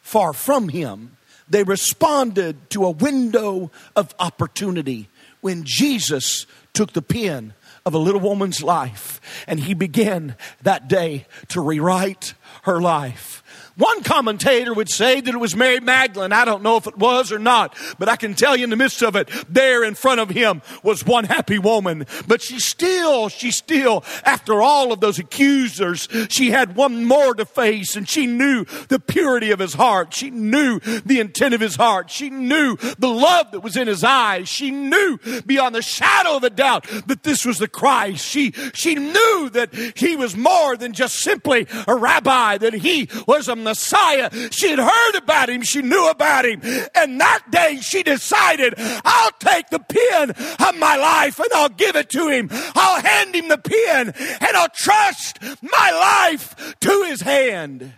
far 0.00 0.32
from 0.32 0.68
Him. 0.68 1.16
They 1.48 1.62
responded 1.62 2.70
to 2.70 2.86
a 2.86 2.90
window 2.90 3.70
of 3.94 4.14
opportunity 4.18 5.08
when 5.40 5.64
Jesus 5.64 6.46
took 6.72 6.92
the 6.92 7.02
pen 7.02 7.52
of 7.84 7.94
a 7.94 7.98
little 7.98 8.20
woman's 8.20 8.62
life 8.62 9.20
and 9.46 9.60
he 9.60 9.74
began 9.74 10.36
that 10.62 10.88
day 10.88 11.26
to 11.48 11.60
rewrite 11.60 12.34
her 12.62 12.80
life. 12.80 13.42
One 13.76 14.04
commentator 14.04 14.72
would 14.72 14.88
say 14.88 15.20
that 15.20 15.34
it 15.34 15.38
was 15.38 15.56
Mary 15.56 15.80
Magdalene. 15.80 16.32
I 16.32 16.44
don't 16.44 16.62
know 16.62 16.76
if 16.76 16.86
it 16.86 16.96
was 16.96 17.32
or 17.32 17.40
not, 17.40 17.76
but 17.98 18.08
I 18.08 18.14
can 18.14 18.34
tell 18.34 18.56
you 18.56 18.64
in 18.64 18.70
the 18.70 18.76
midst 18.76 19.02
of 19.02 19.16
it, 19.16 19.28
there 19.48 19.82
in 19.82 19.94
front 19.94 20.20
of 20.20 20.30
him 20.30 20.62
was 20.84 21.04
one 21.04 21.24
happy 21.24 21.58
woman. 21.58 22.06
But 22.28 22.40
she 22.40 22.60
still, 22.60 23.28
she 23.28 23.50
still, 23.50 24.04
after 24.24 24.62
all 24.62 24.92
of 24.92 25.00
those 25.00 25.18
accusers, 25.18 26.08
she 26.28 26.50
had 26.50 26.76
one 26.76 27.04
more 27.04 27.34
to 27.34 27.44
face 27.44 27.96
and 27.96 28.08
she 28.08 28.26
knew 28.26 28.64
the 28.88 29.00
purity 29.00 29.50
of 29.50 29.58
his 29.58 29.74
heart. 29.74 30.14
She 30.14 30.30
knew 30.30 30.78
the 31.04 31.18
intent 31.18 31.54
of 31.54 31.60
his 31.60 31.74
heart. 31.74 32.10
She 32.10 32.30
knew 32.30 32.76
the 32.76 33.08
love 33.08 33.50
that 33.50 33.60
was 33.60 33.76
in 33.76 33.88
his 33.88 34.04
eyes. 34.04 34.48
She 34.48 34.70
knew 34.70 35.18
beyond 35.46 35.74
the 35.74 35.82
shadow 35.82 36.36
of 36.36 36.44
a 36.44 36.50
doubt 36.50 36.86
that 37.06 37.24
this 37.24 37.44
was 37.44 37.58
the 37.58 37.68
Christ. 37.68 38.24
She, 38.24 38.52
she 38.72 38.94
knew 38.94 39.50
that 39.52 39.74
he 39.96 40.14
was 40.14 40.36
more 40.36 40.76
than 40.76 40.92
just 40.92 41.16
simply 41.16 41.66
a 41.88 41.94
rabbi, 41.96 42.58
that 42.58 42.74
he 42.74 43.08
was 43.26 43.48
a 43.48 43.63
Messiah. 43.64 44.30
She 44.50 44.70
had 44.70 44.78
heard 44.78 45.14
about 45.16 45.48
him. 45.48 45.62
She 45.62 45.82
knew 45.82 46.08
about 46.08 46.44
him. 46.44 46.60
And 46.94 47.20
that 47.20 47.42
day 47.50 47.78
she 47.80 48.02
decided, 48.02 48.74
I'll 48.78 49.32
take 49.40 49.70
the 49.70 49.80
pen 49.80 50.30
of 50.30 50.78
my 50.78 50.96
life 50.96 51.38
and 51.38 51.52
I'll 51.54 51.68
give 51.68 51.96
it 51.96 52.10
to 52.10 52.28
him. 52.28 52.48
I'll 52.52 53.02
hand 53.02 53.34
him 53.34 53.48
the 53.48 53.58
pen 53.58 54.14
and 54.16 54.56
I'll 54.56 54.68
trust 54.68 55.38
my 55.62 56.28
life 56.30 56.74
to 56.80 57.02
his 57.04 57.20
hand 57.22 57.94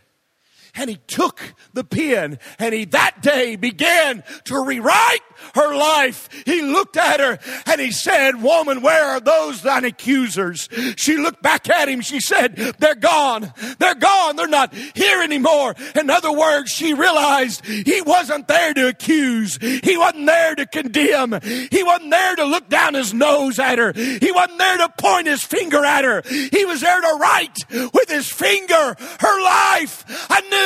and 0.76 0.90
he 0.90 0.96
took 1.06 1.54
the 1.72 1.84
pen 1.84 2.38
and 2.58 2.74
he 2.74 2.84
that 2.86 3.22
day 3.22 3.56
began 3.56 4.22
to 4.44 4.64
rewrite 4.64 5.20
her 5.54 5.74
life. 5.74 6.28
He 6.44 6.62
looked 6.62 6.96
at 6.96 7.20
her 7.20 7.38
and 7.66 7.80
he 7.80 7.90
said, 7.90 8.42
Woman, 8.42 8.82
where 8.82 9.04
are 9.04 9.20
those 9.20 9.62
thine 9.62 9.84
accusers? 9.84 10.68
She 10.96 11.16
looked 11.16 11.42
back 11.42 11.68
at 11.68 11.88
him. 11.88 12.00
She 12.00 12.20
said, 12.20 12.56
They're 12.78 12.94
gone. 12.94 13.52
They're 13.78 13.94
gone. 13.94 14.36
They're 14.36 14.46
not 14.46 14.74
here 14.74 15.22
anymore. 15.22 15.74
In 15.98 16.10
other 16.10 16.32
words, 16.32 16.70
she 16.70 16.94
realized 16.94 17.64
he 17.64 18.00
wasn't 18.02 18.48
there 18.48 18.74
to 18.74 18.88
accuse. 18.88 19.58
He 19.60 19.96
wasn't 19.96 20.26
there 20.26 20.54
to 20.54 20.66
condemn. 20.66 21.40
He 21.42 21.82
wasn't 21.82 22.10
there 22.10 22.36
to 22.36 22.44
look 22.44 22.68
down 22.68 22.94
his 22.94 23.12
nose 23.14 23.58
at 23.58 23.78
her. 23.78 23.92
He 23.92 24.32
wasn't 24.32 24.58
there 24.58 24.78
to 24.78 24.88
point 24.98 25.26
his 25.26 25.42
finger 25.42 25.84
at 25.84 26.04
her. 26.04 26.22
He 26.26 26.64
was 26.64 26.80
there 26.80 27.00
to 27.00 27.18
write 27.20 27.56
with 27.70 28.08
his 28.08 28.30
finger 28.30 28.96
her 29.20 29.42
life 29.42 30.04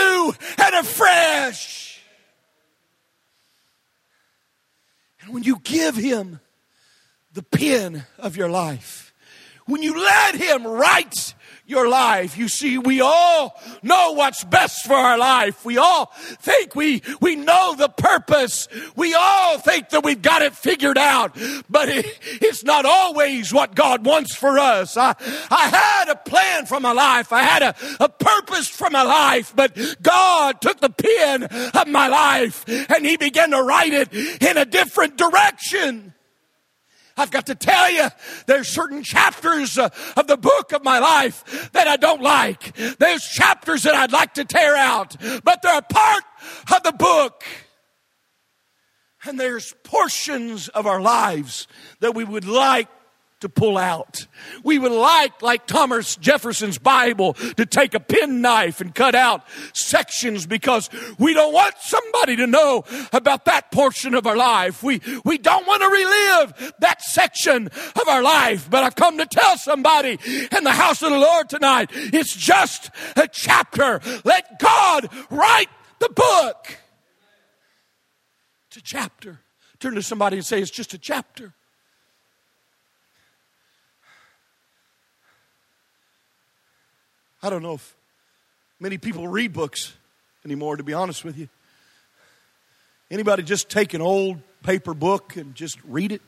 anew 0.01 0.35
and 0.59 0.75
afresh. 0.75 2.01
And 5.23 5.35
when 5.35 5.43
you 5.43 5.61
give 5.63 5.97
Him 5.97 6.41
the 7.33 7.43
pen 7.43 8.05
of 8.19 8.37
your 8.37 8.49
life, 8.49 9.13
when 9.67 9.83
you 9.83 10.03
let 10.03 10.35
Him 10.35 10.67
write 10.67 11.35
your 11.71 11.89
life. 11.89 12.37
You 12.37 12.49
see, 12.49 12.77
we 12.77 13.01
all 13.01 13.59
know 13.83 14.13
what's 14.13 14.45
best 14.45 14.85
for 14.85 14.95
our 14.95 15.17
life. 15.17 15.65
We 15.65 15.79
all 15.79 16.13
think 16.17 16.75
we, 16.75 17.03
we 17.21 17.37
know 17.37 17.75
the 17.77 17.89
purpose. 17.89 18.69
We 18.97 19.15
all 19.15 19.59
think 19.59 19.91
that 19.91 20.05
we've 20.05 20.21
got 20.21 20.43
it 20.43 20.55
figured 20.55 20.99
out, 20.99 21.37
but 21.71 21.89
it, 21.89 22.07
it's 22.23 22.65
not 22.65 22.85
always 22.85 23.55
what 23.55 23.75
God 23.75 24.05
wants 24.05 24.35
for 24.35 24.59
us. 24.59 24.97
I, 24.97 25.15
I 25.51 25.69
had 25.69 26.09
a 26.09 26.17
plan 26.17 26.67
for 26.67 26.81
my 26.81 26.93
life. 26.93 27.33
I 27.33 27.43
had 27.43 27.63
a, 27.63 27.75
a 28.01 28.09
purpose 28.09 28.69
for 28.69 28.91
my 28.91 29.03
life, 29.03 29.55
but 29.55 29.79
God 30.03 30.61
took 30.61 30.81
the 30.81 30.91
pen 30.91 31.45
of 31.45 31.87
my 31.87 32.09
life 32.09 32.65
and 32.69 33.07
He 33.07 33.17
began 33.17 33.53
to 33.53 33.63
write 33.63 33.93
it 33.93 34.13
in 34.13 34.59
a 34.59 34.65
different 34.65 35.17
direction. 35.17 36.15
I've 37.21 37.31
got 37.31 37.47
to 37.47 37.55
tell 37.55 37.91
you, 37.91 38.09
there's 38.47 38.69
certain 38.69 39.03
chapters 39.03 39.79
uh, 39.79 39.91
of 40.17 40.27
the 40.27 40.37
book 40.37 40.73
of 40.73 40.83
my 40.83 40.99
life 40.99 41.71
that 41.73 41.87
I 41.87 41.97
don't 41.97 42.23
like. 42.23 42.75
There's 42.99 43.25
chapters 43.25 43.83
that 43.83 43.95
I'd 43.95 44.13
like 44.13 44.35
to 44.35 44.45
tear 44.45 44.75
out, 44.75 45.17
but 45.45 45.61
they're 45.63 45.79
a 45.79 45.83
part 45.83 46.25
of 46.75 46.83
the 46.83 46.93
book. 46.93 47.45
And 49.25 49.39
there's 49.39 49.75
portions 49.85 50.69
of 50.69 50.87
our 50.87 51.01
lives 51.01 51.69
that 52.01 52.15
we 52.15 52.25
would 52.25 52.47
like 52.47 52.89
to 53.41 53.49
pull 53.49 53.79
out. 53.79 54.27
We 54.63 54.79
would 54.79 54.93
like, 54.93 55.43
like 55.43 55.67
Thomas 55.67 56.17
Jefferson's 56.17 56.79
Bible, 56.79 57.35
to 57.35 57.67
take 57.67 57.95
a 57.95 58.01
penknife 58.01 58.81
and 58.81 58.95
cut 58.95 59.15
out 59.15 59.45
sections 59.73 60.47
because 60.47 60.89
we 61.19 61.35
don't 61.35 61.53
want 61.53 61.75
somebody 61.81 62.37
to 62.37 62.47
know 62.47 62.85
about 63.13 63.47
that 63.47 63.73
portion 63.73 64.15
of 64.15 64.27
our 64.27 64.37
life. 64.37 64.83
We, 64.83 65.01
we 65.25 65.39
don't 65.39 65.67
want 65.67 65.83
to 65.83 65.89
relive 65.89 66.75
that 66.81 67.03
section 67.03 67.67
of 67.67 68.09
our 68.09 68.23
life. 68.23 68.69
But 68.71 68.85
I've 68.85 68.97
come 68.97 69.19
to 69.19 69.27
tell 69.27 69.57
somebody 69.57 70.19
in 70.57 70.65
the 70.65 70.73
house 70.73 71.03
of 71.03 71.11
the 71.11 71.19
Lord 71.19 71.49
tonight, 71.49 71.91
it's 71.93 72.35
just 72.35 72.91
a 73.17 73.27
chapter. 73.27 74.01
Let 74.25 74.59
God 74.59 75.09
write 75.31 75.69
the 75.99 76.11
book. 76.11 76.79
It's 78.69 78.77
a 78.77 78.83
chapter. 78.83 79.41
Turn 79.81 79.95
to 79.95 80.03
somebody 80.03 80.37
and 80.37 80.47
say, 80.47 80.61
it's 80.61 80.71
just 80.71 80.93
a 80.95 80.99
chapter. 80.99 81.55
I 87.43 87.49
don't 87.49 87.63
know 87.63 87.75
if 87.75 87.97
many 88.79 88.99
people 88.99 89.27
read 89.27 89.55
books 89.55 89.95
anymore, 90.45 90.77
to 90.77 90.83
be 90.83 90.93
honest 90.93 91.25
with 91.25 91.39
you. 91.39 91.49
Anybody 93.11 93.43
just 93.43 93.71
take 93.71 93.95
an 93.95 94.03
old 94.03 94.41
paper 94.63 94.93
book 94.93 95.37
and 95.37 95.55
just 95.55 95.79
read 95.85 96.13
it? 96.13 96.21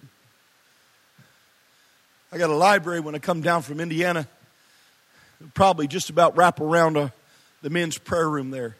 I 2.32 2.38
got 2.38 2.48
a 2.48 2.56
library 2.56 3.00
when 3.00 3.14
I 3.14 3.18
come 3.18 3.42
down 3.42 3.60
from 3.60 3.78
Indiana. 3.78 4.26
Probably 5.52 5.86
just 5.86 6.08
about 6.08 6.34
wrap 6.36 6.60
around 6.60 6.96
a, 6.96 7.00
uh, 7.00 7.08
the 7.60 7.68
men's 7.68 7.98
prayer 7.98 8.28
room 8.28 8.50
there. 8.50 8.76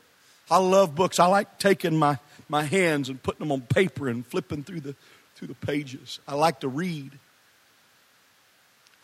I 0.51 0.57
love 0.57 0.95
books. 0.95 1.21
I 1.21 1.27
like 1.27 1.59
taking 1.59 1.97
my, 1.97 2.19
my 2.49 2.63
hands 2.63 3.11
and 3.11 3.23
putting 3.23 3.41
them 3.41 3.53
on 3.53 3.61
paper 3.61 4.09
and 4.09 4.27
flipping 4.27 4.65
through 4.65 4.81
the, 4.81 4.97
through 5.37 5.49
the 5.49 5.55
pages. 5.55 6.19
I 6.27 6.35
like 6.35 6.61
to 6.61 6.69
read. 6.69 7.13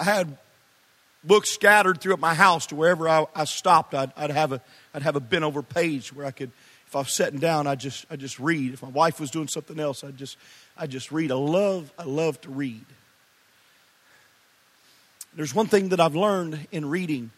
I 0.00 0.04
had 0.04 0.38
books 1.28 1.50
scattered 1.50 2.00
throughout 2.00 2.18
my 2.18 2.34
house 2.34 2.66
to 2.66 2.74
wherever 2.74 3.08
I, 3.08 3.26
I 3.36 3.44
stopped, 3.44 3.94
I'd, 3.94 4.12
I'd, 4.16 4.30
have 4.30 4.50
a, 4.50 4.60
I'd 4.92 5.02
have 5.02 5.14
a 5.14 5.20
bent 5.20 5.44
over 5.44 5.62
page 5.62 6.12
where 6.12 6.26
I 6.26 6.32
could, 6.32 6.50
if 6.88 6.96
I 6.96 7.00
was 7.00 7.12
sitting 7.12 7.38
down, 7.38 7.68
I'd 7.68 7.78
just, 7.78 8.06
I'd 8.10 8.18
just 8.18 8.40
read. 8.40 8.72
If 8.72 8.82
my 8.82 8.88
wife 8.88 9.20
was 9.20 9.30
doing 9.30 9.46
something 9.46 9.78
else, 9.78 10.02
I'd 10.02 10.16
just, 10.16 10.38
I'd 10.76 10.90
just 10.90 11.12
read. 11.12 11.30
I 11.30 11.36
love, 11.36 11.92
I 11.96 12.04
love 12.04 12.40
to 12.40 12.50
read. 12.50 12.84
There's 15.36 15.54
one 15.54 15.66
thing 15.66 15.90
that 15.90 16.00
I've 16.00 16.16
learned 16.16 16.66
in 16.72 16.88
reading. 16.88 17.30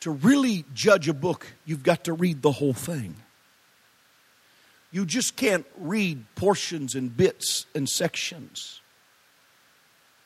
To 0.00 0.10
really 0.10 0.64
judge 0.74 1.08
a 1.08 1.14
book, 1.14 1.46
you've 1.64 1.82
got 1.82 2.04
to 2.04 2.12
read 2.12 2.42
the 2.42 2.52
whole 2.52 2.74
thing. 2.74 3.16
You 4.92 5.06
just 5.06 5.36
can't 5.36 5.66
read 5.78 6.22
portions 6.36 6.94
and 6.94 7.16
bits 7.16 7.66
and 7.74 7.88
sections. 7.88 8.80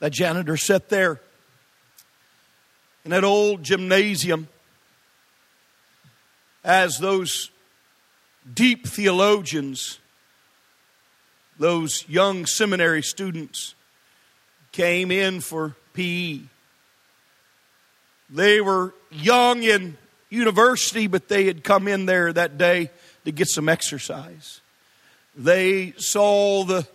That 0.01 0.13
janitor 0.13 0.57
sat 0.57 0.89
there 0.89 1.21
in 3.05 3.11
that 3.11 3.25
old 3.25 3.63
gymnasium 3.63 4.49
as 6.63 6.99
those 6.99 7.51
deep 8.53 8.87
theologians, 8.87 9.99
those 11.59 12.05
young 12.09 12.47
seminary 12.47 13.03
students 13.03 13.75
came 14.73 15.11
in 15.11 15.41
for 15.41 15.77
PE. 15.95 16.41
They 18.29 18.61
were 18.61 18.95
young 19.11 19.63
in 19.63 19.97
university, 20.29 21.07
but 21.07 21.29
they 21.29 21.47
had 21.47 21.65
come 21.65 21.89
in 21.89 22.07
there 22.07 22.33
that 22.33 22.59
day 22.59 22.91
to 23.25 23.33
get 23.33 23.49
some 23.49 23.69
exercise. 23.69 24.61
They 25.35 25.93
saw 25.97 26.65
the 26.65 26.87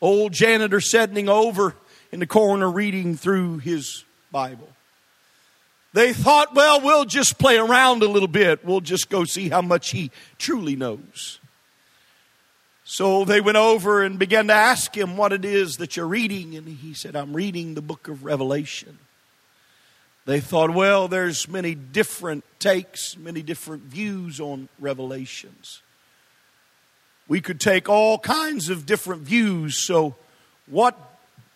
old 0.00 0.32
janitor 0.32 0.80
sitting 0.80 1.28
over 1.28 1.74
in 2.10 2.20
the 2.20 2.26
corner 2.26 2.70
reading 2.70 3.16
through 3.16 3.58
his 3.58 4.04
Bible. 4.30 4.68
They 5.92 6.12
thought, 6.12 6.54
well, 6.54 6.80
we'll 6.80 7.04
just 7.04 7.38
play 7.38 7.58
around 7.58 8.02
a 8.02 8.08
little 8.08 8.28
bit. 8.28 8.64
We'll 8.64 8.80
just 8.80 9.10
go 9.10 9.24
see 9.24 9.50
how 9.50 9.60
much 9.60 9.90
he 9.90 10.10
truly 10.38 10.74
knows. 10.74 11.38
So 12.84 13.24
they 13.24 13.40
went 13.40 13.58
over 13.58 14.02
and 14.02 14.18
began 14.18 14.48
to 14.48 14.54
ask 14.54 14.96
him 14.96 15.16
what 15.16 15.32
it 15.32 15.44
is 15.44 15.76
that 15.76 15.96
you're 15.96 16.06
reading. 16.06 16.56
And 16.56 16.66
he 16.66 16.94
said, 16.94 17.14
I'm 17.14 17.34
reading 17.34 17.74
the 17.74 17.82
book 17.82 18.08
of 18.08 18.24
Revelation. 18.24 18.98
They 20.24 20.40
thought, 20.40 20.70
well, 20.70 21.08
there's 21.08 21.48
many 21.48 21.74
different 21.74 22.44
takes, 22.58 23.16
many 23.16 23.42
different 23.42 23.82
views 23.84 24.40
on 24.40 24.68
Revelations. 24.78 25.82
We 27.28 27.40
could 27.40 27.60
take 27.60 27.88
all 27.88 28.18
kinds 28.18 28.68
of 28.68 28.86
different 28.86 29.22
views. 29.22 29.84
So, 29.84 30.14
what, 30.66 30.98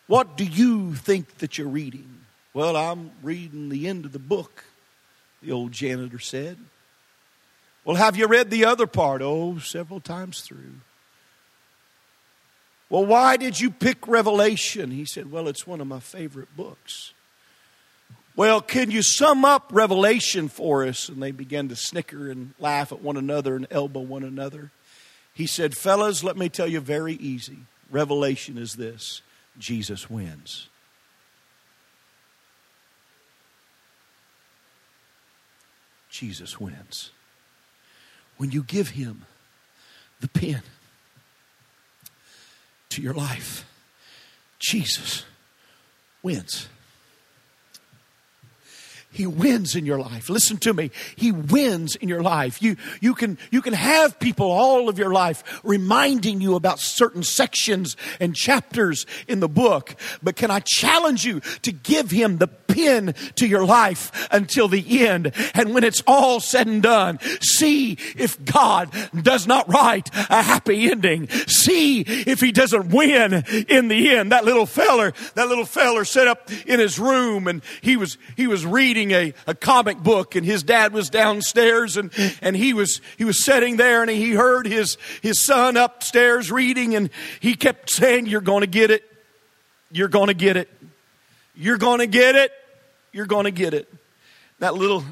what 0.06 0.36
do 0.36 0.44
you 0.44 0.94
think 0.94 1.38
that 1.38 1.58
you're 1.58 1.68
reading? 1.68 2.25
Well, 2.56 2.74
I'm 2.74 3.10
reading 3.22 3.68
the 3.68 3.86
end 3.86 4.06
of 4.06 4.12
the 4.12 4.18
book, 4.18 4.64
the 5.42 5.52
old 5.52 5.72
janitor 5.72 6.18
said. 6.18 6.56
Well, 7.84 7.96
have 7.96 8.16
you 8.16 8.26
read 8.26 8.48
the 8.48 8.64
other 8.64 8.86
part? 8.86 9.20
Oh, 9.20 9.58
several 9.58 10.00
times 10.00 10.40
through. 10.40 10.76
Well, 12.88 13.04
why 13.04 13.36
did 13.36 13.60
you 13.60 13.70
pick 13.70 14.08
Revelation? 14.08 14.90
He 14.90 15.04
said, 15.04 15.30
Well, 15.30 15.48
it's 15.48 15.66
one 15.66 15.82
of 15.82 15.86
my 15.86 16.00
favorite 16.00 16.56
books. 16.56 17.12
Well, 18.36 18.62
can 18.62 18.90
you 18.90 19.02
sum 19.02 19.44
up 19.44 19.68
Revelation 19.70 20.48
for 20.48 20.86
us? 20.86 21.10
And 21.10 21.22
they 21.22 21.32
began 21.32 21.68
to 21.68 21.76
snicker 21.76 22.30
and 22.30 22.54
laugh 22.58 22.90
at 22.90 23.02
one 23.02 23.18
another 23.18 23.54
and 23.54 23.66
elbow 23.70 24.00
one 24.00 24.24
another. 24.24 24.70
He 25.34 25.46
said, 25.46 25.76
Fellas, 25.76 26.24
let 26.24 26.38
me 26.38 26.48
tell 26.48 26.68
you 26.68 26.80
very 26.80 27.16
easy. 27.16 27.58
Revelation 27.90 28.56
is 28.56 28.76
this 28.76 29.20
Jesus 29.58 30.08
wins. 30.08 30.68
Jesus 36.18 36.58
wins. 36.58 37.10
When 38.38 38.50
you 38.50 38.62
give 38.62 38.90
him 38.90 39.26
the 40.20 40.28
pen 40.28 40.62
to 42.88 43.02
your 43.02 43.12
life, 43.12 43.66
Jesus 44.58 45.24
wins. 46.22 46.68
He 49.16 49.26
wins 49.26 49.74
in 49.74 49.86
your 49.86 49.98
life. 49.98 50.28
Listen 50.28 50.58
to 50.58 50.74
me. 50.74 50.90
He 51.16 51.32
wins 51.32 51.96
in 51.96 52.06
your 52.06 52.22
life. 52.22 52.60
You, 52.60 52.76
you, 53.00 53.14
can, 53.14 53.38
you 53.50 53.62
can 53.62 53.72
have 53.72 54.18
people 54.18 54.50
all 54.50 54.90
of 54.90 54.98
your 54.98 55.10
life 55.10 55.42
reminding 55.64 56.42
you 56.42 56.54
about 56.54 56.80
certain 56.80 57.22
sections 57.22 57.96
and 58.20 58.36
chapters 58.36 59.06
in 59.26 59.40
the 59.40 59.48
book. 59.48 59.96
But 60.22 60.36
can 60.36 60.50
I 60.50 60.60
challenge 60.60 61.24
you 61.24 61.40
to 61.62 61.72
give 61.72 62.10
him 62.10 62.36
the 62.36 62.46
pen 62.46 63.14
to 63.36 63.46
your 63.46 63.64
life 63.64 64.28
until 64.30 64.68
the 64.68 65.06
end? 65.06 65.32
And 65.54 65.72
when 65.72 65.82
it's 65.82 66.02
all 66.06 66.38
said 66.38 66.66
and 66.66 66.82
done, 66.82 67.18
see 67.40 67.96
if 68.16 68.44
God 68.44 68.90
does 69.22 69.46
not 69.46 69.66
write 69.66 70.10
a 70.14 70.42
happy 70.42 70.90
ending. 70.90 71.28
See 71.28 72.02
if 72.02 72.40
he 72.40 72.52
doesn't 72.52 72.90
win 72.90 73.32
in 73.66 73.88
the 73.88 74.14
end. 74.14 74.32
That 74.32 74.44
little 74.44 74.66
feller, 74.66 75.14
that 75.36 75.48
little 75.48 75.64
feller 75.64 76.04
sat 76.04 76.28
up 76.28 76.50
in 76.66 76.80
his 76.80 76.98
room 76.98 77.48
and 77.48 77.62
he 77.80 77.96
was, 77.96 78.18
he 78.36 78.46
was 78.46 78.66
reading 78.66 79.05
reading 79.06 79.34
a, 79.46 79.50
a 79.50 79.54
comic 79.54 79.98
book 79.98 80.34
and 80.36 80.44
his 80.44 80.62
dad 80.62 80.92
was 80.92 81.10
downstairs 81.10 81.96
and, 81.96 82.10
and 82.40 82.56
he 82.56 82.72
was, 82.72 83.00
he 83.16 83.24
was 83.24 83.44
sitting 83.44 83.76
there 83.76 84.02
and 84.02 84.10
he 84.10 84.32
heard 84.32 84.66
his, 84.66 84.96
his 85.22 85.40
son 85.40 85.76
upstairs 85.76 86.50
reading 86.50 86.94
and 86.94 87.10
he 87.40 87.54
kept 87.54 87.90
saying, 87.90 88.26
you're 88.26 88.40
to 88.62 88.66
get 88.66 88.90
it. 88.90 89.04
You're 89.90 90.08
to 90.28 90.34
get 90.34 90.56
it. 90.56 90.68
You're 91.54 91.78
to 92.00 92.06
get 92.06 92.34
it. 92.34 92.52
You're 93.12 93.26
to 93.44 93.50
get 93.50 93.74
it. 93.74 93.92
That 94.58 94.74
little, 94.74 95.04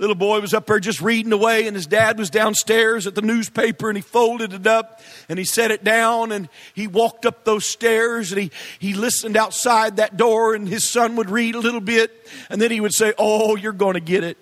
Little 0.00 0.16
boy 0.16 0.40
was 0.40 0.54
up 0.54 0.64
there 0.64 0.80
just 0.80 1.02
reading 1.02 1.30
away, 1.30 1.66
and 1.66 1.76
his 1.76 1.86
dad 1.86 2.16
was 2.18 2.30
downstairs 2.30 3.06
at 3.06 3.14
the 3.14 3.20
newspaper, 3.20 3.90
and 3.90 3.98
he 3.98 4.00
folded 4.00 4.54
it 4.54 4.66
up 4.66 5.02
and 5.28 5.38
he 5.38 5.44
set 5.44 5.70
it 5.70 5.84
down, 5.84 6.32
and 6.32 6.48
he 6.72 6.86
walked 6.86 7.26
up 7.26 7.44
those 7.44 7.66
stairs, 7.66 8.32
and 8.32 8.40
he, 8.40 8.50
he 8.78 8.94
listened 8.94 9.36
outside 9.36 9.98
that 9.98 10.16
door, 10.16 10.54
and 10.54 10.66
his 10.66 10.88
son 10.88 11.16
would 11.16 11.28
read 11.28 11.54
a 11.54 11.58
little 11.58 11.82
bit, 11.82 12.26
and 12.48 12.62
then 12.62 12.70
he 12.70 12.80
would 12.80 12.94
say, 12.94 13.12
Oh, 13.18 13.56
you're 13.56 13.74
going 13.74 13.92
to 13.92 14.00
get 14.00 14.24
it. 14.24 14.38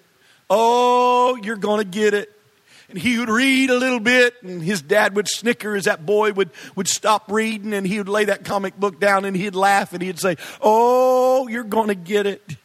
Oh, 0.48 1.36
you're 1.42 1.56
going 1.56 1.78
to 1.78 1.90
get 1.90 2.14
it. 2.14 2.32
And 2.88 2.96
he 2.96 3.18
would 3.18 3.28
read 3.28 3.68
a 3.68 3.76
little 3.76 4.00
bit, 4.00 4.40
and 4.44 4.62
his 4.62 4.80
dad 4.80 5.16
would 5.16 5.26
snicker 5.26 5.74
as 5.74 5.86
that 5.86 6.06
boy 6.06 6.32
would, 6.34 6.50
would 6.76 6.86
stop 6.86 7.32
reading, 7.32 7.74
and 7.74 7.84
he 7.84 7.98
would 7.98 8.08
lay 8.08 8.26
that 8.26 8.44
comic 8.44 8.78
book 8.78 9.00
down, 9.00 9.24
and 9.24 9.36
he'd 9.36 9.56
laugh, 9.56 9.92
and 9.92 10.02
he'd 10.02 10.20
say, 10.20 10.36
Oh, 10.60 11.48
you're 11.48 11.64
going 11.64 11.88
to 11.88 11.96
get 11.96 12.26
it. 12.26 12.56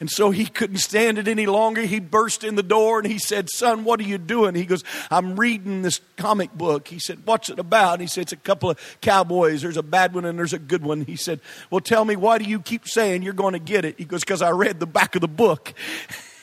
And 0.00 0.10
so 0.10 0.30
he 0.30 0.46
couldn't 0.46 0.78
stand 0.78 1.18
it 1.18 1.28
any 1.28 1.46
longer. 1.46 1.82
He 1.82 2.00
burst 2.00 2.44
in 2.44 2.56
the 2.56 2.62
door 2.62 2.98
and 2.98 3.10
he 3.10 3.18
said, 3.18 3.48
Son, 3.48 3.84
what 3.84 4.00
are 4.00 4.04
you 4.04 4.18
doing? 4.18 4.54
He 4.54 4.66
goes, 4.66 4.82
I'm 5.10 5.36
reading 5.36 5.82
this 5.82 6.00
comic 6.16 6.52
book. 6.52 6.88
He 6.88 6.98
said, 6.98 7.20
What's 7.24 7.48
it 7.48 7.58
about? 7.58 7.94
And 7.94 8.02
He 8.02 8.08
said, 8.08 8.22
It's 8.22 8.32
a 8.32 8.36
couple 8.36 8.70
of 8.70 8.98
cowboys. 9.00 9.62
There's 9.62 9.76
a 9.76 9.82
bad 9.82 10.14
one 10.14 10.24
and 10.24 10.38
there's 10.38 10.52
a 10.52 10.58
good 10.58 10.82
one. 10.82 11.02
He 11.04 11.16
said, 11.16 11.40
Well, 11.70 11.80
tell 11.80 12.04
me, 12.04 12.16
why 12.16 12.38
do 12.38 12.44
you 12.44 12.60
keep 12.60 12.88
saying 12.88 13.22
you're 13.22 13.32
going 13.32 13.52
to 13.52 13.58
get 13.58 13.84
it? 13.84 13.96
He 13.98 14.04
goes, 14.04 14.20
Because 14.20 14.42
I 14.42 14.50
read 14.50 14.80
the 14.80 14.86
back 14.86 15.14
of 15.14 15.20
the 15.20 15.28
book. 15.28 15.72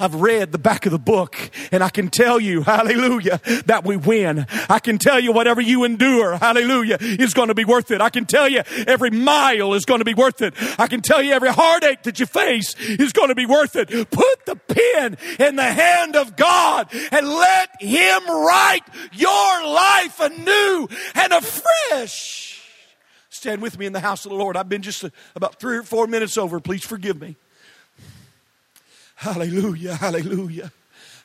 I've 0.00 0.14
read 0.14 0.50
the 0.50 0.58
back 0.58 0.86
of 0.86 0.92
the 0.92 0.98
book 0.98 1.36
and 1.70 1.84
I 1.84 1.90
can 1.90 2.08
tell 2.08 2.40
you, 2.40 2.62
hallelujah, 2.62 3.40
that 3.66 3.84
we 3.84 3.96
win. 3.96 4.46
I 4.68 4.78
can 4.78 4.96
tell 4.96 5.20
you 5.20 5.32
whatever 5.32 5.60
you 5.60 5.84
endure, 5.84 6.36
hallelujah, 6.36 6.96
is 7.00 7.34
going 7.34 7.48
to 7.48 7.54
be 7.54 7.66
worth 7.66 7.90
it. 7.90 8.00
I 8.00 8.08
can 8.08 8.24
tell 8.24 8.48
you 8.48 8.62
every 8.86 9.10
mile 9.10 9.74
is 9.74 9.84
going 9.84 9.98
to 10.00 10.04
be 10.04 10.14
worth 10.14 10.40
it. 10.40 10.54
I 10.78 10.86
can 10.86 11.02
tell 11.02 11.22
you 11.22 11.32
every 11.32 11.50
heartache 11.50 12.04
that 12.04 12.18
you 12.18 12.24
face 12.24 12.74
is 12.78 13.12
going 13.12 13.28
to 13.28 13.34
be 13.34 13.44
worth 13.44 13.76
it. 13.76 13.88
Put 14.10 14.46
the 14.46 14.56
pen 14.56 15.18
in 15.38 15.56
the 15.56 15.62
hand 15.70 16.16
of 16.16 16.34
God 16.34 16.88
and 17.12 17.28
let 17.28 17.82
Him 17.82 18.26
write 18.26 18.84
your 19.12 19.66
life 19.66 20.18
anew 20.18 20.88
and 21.14 21.32
afresh. 21.32 22.62
Stand 23.28 23.60
with 23.62 23.78
me 23.78 23.86
in 23.86 23.92
the 23.92 24.00
house 24.00 24.24
of 24.24 24.30
the 24.30 24.36
Lord. 24.36 24.56
I've 24.56 24.68
been 24.68 24.82
just 24.82 25.04
about 25.34 25.60
three 25.60 25.76
or 25.76 25.82
four 25.82 26.06
minutes 26.06 26.38
over. 26.38 26.58
Please 26.58 26.84
forgive 26.84 27.20
me. 27.20 27.36
Hallelujah, 29.20 29.96
hallelujah. 29.96 30.72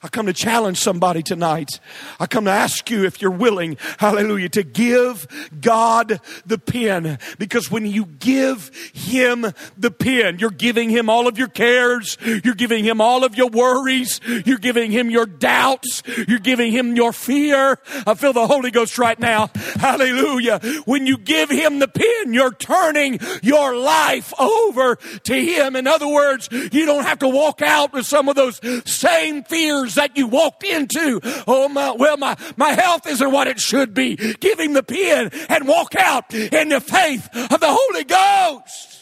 I 0.05 0.07
come 0.07 0.27
to 0.27 0.33
challenge 0.33 0.77
somebody 0.77 1.23
tonight. 1.23 1.79
I 2.19 2.27
come 2.27 2.45
to 2.45 2.51
ask 2.51 2.91
you 2.91 3.05
if 3.05 3.23
you're 3.23 3.31
willing, 3.31 3.75
hallelujah, 3.97 4.49
to 4.49 4.61
give 4.61 5.25
God 5.59 6.21
the 6.45 6.59
pen. 6.59 7.17
Because 7.39 7.71
when 7.71 7.87
you 7.87 8.05
give 8.05 8.69
Him 8.93 9.47
the 9.75 9.89
pen, 9.89 10.37
you're 10.37 10.51
giving 10.51 10.91
Him 10.91 11.09
all 11.09 11.27
of 11.27 11.39
your 11.39 11.47
cares. 11.47 12.19
You're 12.23 12.53
giving 12.53 12.83
Him 12.83 13.01
all 13.01 13.23
of 13.23 13.35
your 13.35 13.49
worries. 13.49 14.21
You're 14.45 14.59
giving 14.59 14.91
Him 14.91 15.09
your 15.09 15.25
doubts. 15.25 16.03
You're 16.27 16.37
giving 16.37 16.71
Him 16.71 16.95
your 16.95 17.11
fear. 17.11 17.79
I 18.05 18.13
feel 18.13 18.31
the 18.31 18.45
Holy 18.45 18.69
Ghost 18.69 18.99
right 18.99 19.19
now. 19.19 19.49
Hallelujah. 19.55 20.59
When 20.85 21.07
you 21.07 21.17
give 21.17 21.49
Him 21.49 21.79
the 21.79 21.87
pen, 21.87 22.31
you're 22.31 22.53
turning 22.53 23.19
your 23.41 23.75
life 23.75 24.39
over 24.39 24.97
to 24.97 25.33
Him. 25.33 25.75
In 25.75 25.87
other 25.87 26.07
words, 26.07 26.47
you 26.51 26.85
don't 26.85 27.05
have 27.05 27.17
to 27.19 27.27
walk 27.27 27.63
out 27.63 27.91
with 27.91 28.05
some 28.05 28.29
of 28.29 28.35
those 28.35 28.61
same 28.87 29.43
fears 29.45 29.94
that 29.95 30.15
you 30.17 30.27
walked 30.27 30.63
into. 30.63 31.19
Oh 31.47 31.67
my, 31.69 31.91
well, 31.91 32.17
my, 32.17 32.35
my 32.57 32.71
health 32.71 33.07
isn't 33.07 33.31
what 33.31 33.47
it 33.47 33.59
should 33.59 33.93
be. 33.93 34.15
Give 34.15 34.59
him 34.59 34.73
the 34.73 34.83
pen 34.83 35.31
and 35.49 35.67
walk 35.67 35.95
out 35.95 36.33
in 36.33 36.69
the 36.69 36.79
faith 36.79 37.27
of 37.33 37.59
the 37.59 37.67
Holy 37.69 38.03
Ghost. 38.03 38.95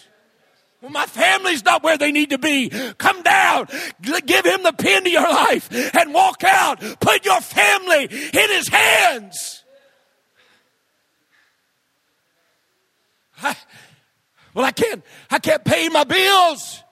Well, 0.81 0.91
my 0.91 1.05
family's 1.05 1.63
not 1.63 1.81
where 1.81 1.97
they 1.97 2.11
need 2.11 2.31
to 2.31 2.37
be. 2.37 2.69
Come 2.97 3.21
down, 3.21 3.67
give 4.01 4.45
him 4.45 4.63
the 4.63 4.73
pen 4.73 5.05
to 5.05 5.09
your 5.09 5.21
life 5.21 5.69
and 5.95 6.13
walk 6.13 6.43
out. 6.43 6.81
Put 6.99 7.23
your 7.23 7.39
family 7.39 8.03
in 8.03 8.49
his 8.49 8.67
hands. 8.67 9.63
I, 13.41 13.55
well, 14.53 14.65
I 14.65 14.71
can't, 14.71 15.03
I 15.31 15.39
can't 15.39 15.63
pay 15.63 15.89
my 15.89 16.03
bills 16.03 16.83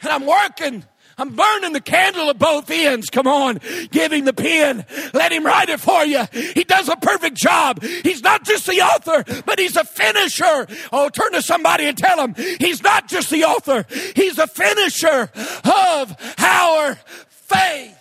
and 0.00 0.12
I'm 0.12 0.26
working. 0.26 0.84
I'm 1.20 1.36
burning 1.36 1.74
the 1.74 1.82
candle 1.82 2.30
at 2.30 2.38
both 2.38 2.70
ends. 2.70 3.10
Come 3.10 3.26
on. 3.26 3.60
Give 3.90 4.10
him 4.10 4.24
the 4.24 4.32
pen. 4.32 4.86
Let 5.12 5.32
him 5.32 5.44
write 5.44 5.68
it 5.68 5.78
for 5.78 6.02
you. 6.02 6.24
He 6.32 6.64
does 6.64 6.88
a 6.88 6.96
perfect 6.96 7.36
job. 7.36 7.82
He's 7.82 8.22
not 8.22 8.44
just 8.44 8.66
the 8.66 8.80
author, 8.80 9.42
but 9.42 9.58
he's 9.58 9.76
a 9.76 9.84
finisher. 9.84 10.66
Oh, 10.90 11.10
turn 11.10 11.32
to 11.32 11.42
somebody 11.42 11.84
and 11.84 11.98
tell 11.98 12.18
him 12.26 12.34
he's 12.58 12.82
not 12.82 13.06
just 13.06 13.28
the 13.28 13.44
author. 13.44 13.84
He's 14.16 14.38
a 14.38 14.46
finisher 14.46 15.30
of 15.64 16.16
our 16.38 16.94
faith. 17.28 17.98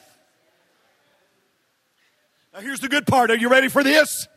Now 2.53 2.62
here's 2.62 2.79
the 2.79 2.89
good 2.89 3.05
part. 3.05 3.32
Are 3.32 3.38
you 3.38 3.49
ready 3.49 3.67
for 3.67 3.84
this? 3.84 4.27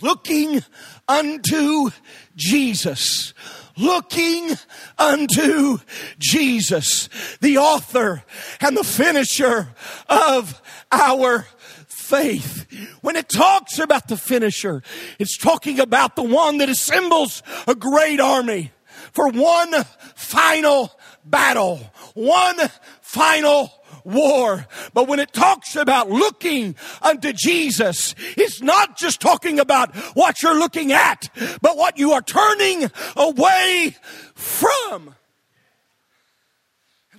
Looking 0.00 0.62
unto 1.08 1.90
Jesus 2.36 3.34
looking 3.76 4.50
unto 4.98 5.78
Jesus, 6.18 7.08
the 7.40 7.58
author 7.58 8.22
and 8.60 8.76
the 8.76 8.84
finisher 8.84 9.68
of 10.08 10.60
our 10.92 11.46
faith. 11.86 12.66
When 13.00 13.16
it 13.16 13.28
talks 13.28 13.78
about 13.78 14.08
the 14.08 14.16
finisher, 14.16 14.82
it's 15.18 15.38
talking 15.38 15.80
about 15.80 16.16
the 16.16 16.22
one 16.22 16.58
that 16.58 16.68
assembles 16.68 17.42
a 17.66 17.74
great 17.74 18.20
army 18.20 18.72
for 19.12 19.28
one 19.28 19.72
final 20.14 20.92
battle, 21.24 21.80
one 22.14 22.58
final 23.00 23.72
war. 24.04 24.66
But 24.92 25.08
when 25.08 25.18
it 25.18 25.32
talks 25.32 25.76
about 25.76 26.10
looking 26.10 26.76
unto 27.02 27.32
Jesus, 27.32 28.14
it's 28.36 28.62
not 28.62 28.96
just 28.96 29.20
talking 29.20 29.58
about 29.58 29.94
what 30.14 30.42
you're 30.42 30.58
looking 30.58 30.92
at, 30.92 31.28
but 31.60 31.76
what 31.76 31.98
you 31.98 32.12
are 32.12 32.22
turning 32.22 32.90
away 33.16 33.96
from. 34.34 35.14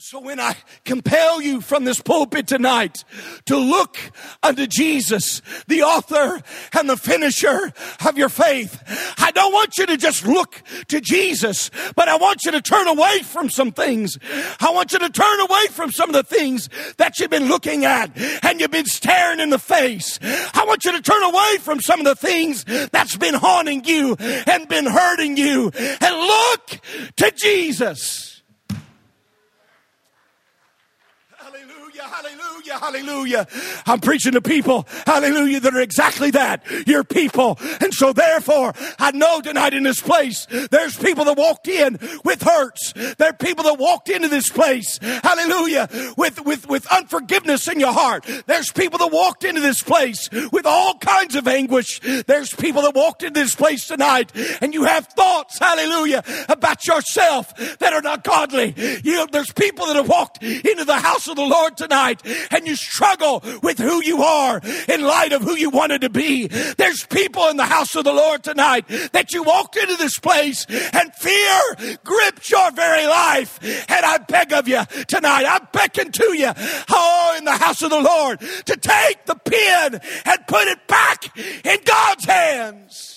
So 0.08 0.20
when 0.20 0.39
I 0.39 0.56
compel 0.84 1.41
you 1.41 1.62
from 1.62 1.84
this 1.84 2.00
pulpit 2.00 2.46
tonight 2.46 3.04
to 3.46 3.58
look 3.58 3.98
unto 4.44 4.68
Jesus, 4.68 5.41
the 5.65 5.82
author 5.82 6.44
and 6.78 6.88
the 6.88 6.96
finisher 6.96 7.74
of 8.06 8.15
your 8.15 8.30
faith, 8.30 8.84
I 9.18 9.32
don't 9.32 9.52
want 9.52 9.80
you 9.80 9.88
to 9.88 9.98
just 9.98 10.28
look 10.28 10.62
to 10.89 11.02
Jesus, 11.02 11.72
but 11.96 12.08
I 12.08 12.18
want 12.18 12.46
you 12.46 12.52
to 12.52 12.62
turn 12.62 12.88
away 12.88 13.24
from 13.24 13.50
some 13.50 13.72
things. 13.72 14.15
I 14.60 14.70
want 14.70 14.94
you 14.94 15.00
to 15.00 15.10
turn 15.10 15.39
away 15.39 15.65
from 15.72 15.89
some 15.89 16.12
of 16.12 16.13
the 16.13 16.36
things 16.36 16.70
that 16.98 17.18
you've 17.18 17.32
been 17.32 17.48
looking 17.48 17.86
at 17.86 18.15
and 18.44 18.62
you've 18.62 18.70
been 18.70 18.86
staring 18.86 19.39
in 19.39 19.50
the 19.50 19.58
face. 19.58 20.20
I 20.22 20.65
want 20.68 20.86
you 20.86 20.91
to 20.91 21.02
turn 21.02 21.24
away 21.24 21.58
from 21.62 21.82
some 21.82 22.00
of 22.00 22.06
the 22.06 22.13
things 22.13 22.63
that's 22.91 23.18
been 23.18 23.34
haunting 23.34 23.84
you 23.86 24.15
and 24.20 24.68
been 24.68 24.86
hurting 24.86 25.36
you 25.36 25.72
and 25.76 26.15
look 26.15 26.80
to 27.15 27.32
Jesus. 27.36 28.35
Hallelujah, 32.04 32.80
hallelujah. 32.80 33.48
I'm 33.86 34.00
preaching 34.02 34.34
to 34.34 34.42
people, 34.42 34.86
hallelujah, 35.06 35.62
that 35.62 35.74
are 35.74 35.82
exactly 35.82 36.32
that. 36.32 36.64
You're 36.86 37.04
people. 37.04 37.58
And 37.80 37.94
so 37.94 38.12
therefore, 38.12 38.74
I 39.00 39.12
know 39.12 39.40
tonight 39.42 39.74
in 39.74 39.84
this 39.84 40.02
place, 40.02 40.46
there's 40.72 40.98
people 40.98 41.26
that 41.26 41.38
walked 41.38 41.68
in 41.68 41.98
with 42.26 42.42
hurts. 42.42 42.94
There 42.94 43.30
are 43.30 43.34
people 43.34 43.64
that 43.66 43.80
walked 43.80 44.10
into 44.10 44.28
this 44.28 44.50
place, 44.50 44.98
hallelujah, 45.02 45.88
with, 46.18 46.44
with, 46.44 46.68
with 46.68 46.86
unforgiveness 46.92 47.68
in 47.68 47.80
your 47.80 47.94
heart. 47.94 48.26
There's 48.46 48.72
people 48.72 49.00
that 49.00 49.12
walked 49.12 49.44
into 49.44 49.62
this 49.62 49.82
place 49.82 50.30
with 50.52 50.66
all 50.66 50.98
kinds 50.98 51.36
of 51.36 51.48
anguish. 51.48 52.02
There's 52.28 52.54
people 52.54 52.82
that 52.82 52.96
walked 52.96 53.24
into 53.24 53.40
this 53.40 53.56
place 53.56 53.88
tonight 53.88 54.32
and 54.62 54.74
you 54.74 54.84
have 54.84 55.08
thoughts, 55.08 55.60
hallelujah, 55.60 56.24
about 56.50 56.86
yourself 56.86 57.56
that 57.80 57.94
are 57.94 58.02
not 58.02 58.24
godly. 58.24 58.74
You 59.04 59.28
there's 59.32 59.52
people 59.54 59.88
that 59.88 59.96
have 59.96 60.10
walked 60.10 60.44
into 60.44 60.84
the 60.86 61.00
house 61.00 61.28
of 61.28 61.36
the 61.36 61.42
Lord 61.42 61.78
tonight 61.78 61.85
and 61.93 62.67
you 62.67 62.76
struggle 62.76 63.43
with 63.62 63.78
who 63.80 64.04
you 64.04 64.24
are 64.24 64.62
in 64.88 65.02
light 65.02 65.34
of 65.34 65.41
who 65.41 65.56
you 65.56 65.69
wanted 65.69 66.02
to 66.02 66.10
be. 66.10 66.48
There's 66.48 67.06
people 67.06 67.48
in 67.48 67.58
the 67.58 67.65
house 67.65 67.95
of 67.95 68.04
the 68.04 68.13
Lord 68.13 68.43
tonight 68.43 68.88
that 69.13 69.34
you 69.34 69.43
walked 69.43 69.78
into 69.78 69.95
this 69.95 70.19
place 70.19 70.65
and 70.69 71.13
fear 71.15 71.98
gripped 72.04 72.50
your 72.50 72.71
very 72.71 73.08
life. 73.08 73.60
And 73.63 74.06
I 74.06 74.17
beg 74.17 74.54
of 74.54 74.67
you 74.67 74.84
tonight, 75.08 75.45
I 75.45 75.60
beckon 75.71 76.12
to 76.12 76.38
you, 76.38 76.52
oh, 76.89 77.36
in 77.38 77.45
the 77.45 77.51
house 77.51 77.82
of 77.82 77.89
the 77.89 78.01
Lord 78.01 78.39
to 78.39 78.78
take 78.78 79.26
the 79.26 79.36
pen 79.36 80.01
and 80.26 80.47
put 80.47 80.68
it 80.68 80.88
back 80.88 81.38
in 81.38 81.78
God's 81.86 82.26
hands. 82.26 83.14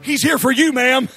He's 0.00 0.22
here 0.22 0.38
for 0.38 0.50
you, 0.50 0.72
ma'am. 0.72 1.10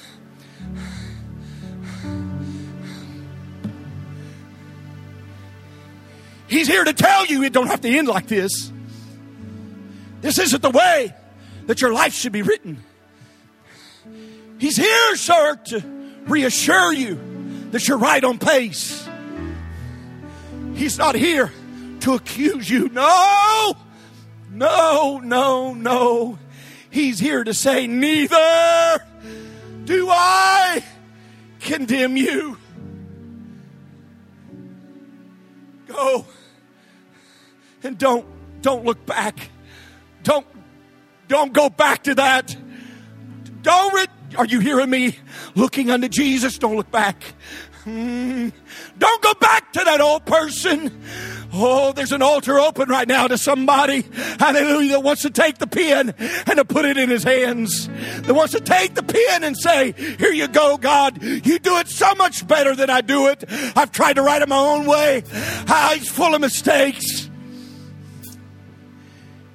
He's 6.46 6.68
here 6.68 6.84
to 6.84 6.92
tell 6.92 7.24
you 7.24 7.42
it 7.42 7.54
don't 7.54 7.68
have 7.68 7.80
to 7.80 7.88
end 7.88 8.06
like 8.06 8.26
this. 8.26 8.70
This 10.20 10.38
isn't 10.38 10.60
the 10.60 10.70
way 10.70 11.14
that 11.68 11.80
your 11.80 11.94
life 11.94 12.12
should 12.12 12.32
be 12.32 12.42
written. 12.42 12.84
He's 14.58 14.76
here, 14.76 15.16
sir, 15.16 15.56
to 15.68 15.80
reassure 16.26 16.92
you 16.92 17.18
that 17.70 17.88
you're 17.88 17.96
right 17.96 18.22
on 18.22 18.38
pace. 18.38 19.08
He's 20.74 20.98
not 20.98 21.14
here 21.14 21.50
to 22.00 22.14
accuse 22.14 22.68
you. 22.70 22.88
No, 22.88 23.74
no, 24.50 25.20
no, 25.22 25.74
no. 25.74 26.38
He's 26.90 27.18
here 27.18 27.44
to 27.44 27.54
say, 27.54 27.86
Neither 27.86 29.04
do 29.84 30.08
I 30.10 30.84
condemn 31.60 32.16
you. 32.16 32.58
Go 35.86 36.26
and 37.82 37.98
don't 37.98 38.26
don't 38.62 38.84
look 38.84 39.04
back. 39.06 39.50
Don't 40.22 40.46
don't 41.28 41.52
go 41.52 41.68
back 41.68 42.04
to 42.04 42.14
that. 42.16 42.56
Don't 43.62 43.94
re- 43.94 44.36
are 44.36 44.44
you 44.44 44.60
hearing 44.60 44.90
me? 44.90 45.16
Looking 45.54 45.90
unto 45.90 46.08
Jesus, 46.08 46.58
don't 46.58 46.76
look 46.76 46.90
back. 46.90 47.22
Mm. 47.84 48.52
Don't 48.98 49.22
go 49.22 49.34
back 49.34 49.72
to 49.72 49.84
that 49.84 50.00
old 50.00 50.26
person. 50.26 51.02
Oh, 51.52 51.92
there's 51.92 52.12
an 52.12 52.20
altar 52.20 52.60
open 52.60 52.90
right 52.90 53.08
now 53.08 53.26
to 53.26 53.38
somebody, 53.38 54.04
hallelujah, 54.38 54.92
that 54.92 55.00
wants 55.00 55.22
to 55.22 55.30
take 55.30 55.58
the 55.58 55.66
pen 55.66 56.14
and 56.18 56.56
to 56.56 56.64
put 56.64 56.84
it 56.84 56.98
in 56.98 57.08
his 57.08 57.22
hands. 57.22 57.88
That 57.88 58.34
wants 58.34 58.52
to 58.52 58.60
take 58.60 58.94
the 58.94 59.02
pen 59.02 59.44
and 59.44 59.56
say, 59.56 59.92
Here 59.92 60.32
you 60.32 60.46
go, 60.48 60.76
God. 60.76 61.22
You 61.22 61.58
do 61.58 61.78
it 61.78 61.88
so 61.88 62.14
much 62.16 62.46
better 62.46 62.76
than 62.76 62.90
I 62.90 63.00
do 63.00 63.28
it. 63.28 63.44
I've 63.76 63.92
tried 63.92 64.14
to 64.14 64.22
write 64.22 64.42
it 64.42 64.48
my 64.48 64.58
own 64.58 64.86
way. 64.86 65.22
Ah, 65.32 65.92
he's 65.94 66.10
full 66.10 66.34
of 66.34 66.40
mistakes. 66.40 67.30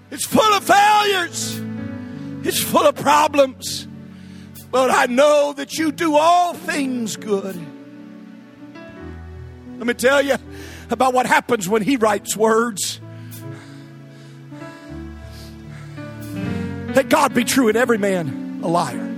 It's 0.10 0.26
full 0.26 0.54
of 0.54 0.64
failures. 0.64 1.60
It's 2.44 2.62
full 2.62 2.88
of 2.88 2.96
problems. 2.96 3.88
But 4.72 4.90
I 4.90 5.06
know 5.06 5.54
that 5.54 5.78
you 5.78 5.92
do 5.92 6.16
all 6.16 6.56
things 6.56 7.16
good. 7.18 7.56
Let 9.78 9.88
me 9.88 9.94
tell 9.94 10.22
you 10.22 10.38
about 10.94 11.14
what 11.14 11.26
happens 11.26 11.68
when 11.68 11.82
he 11.82 11.98
writes 11.98 12.38
words. 12.38 13.02
Let 16.96 17.10
God 17.10 17.34
be 17.34 17.44
true 17.44 17.68
and 17.68 17.76
every 17.76 17.98
man 17.98 18.62
a 18.64 18.68
liar. 18.68 19.10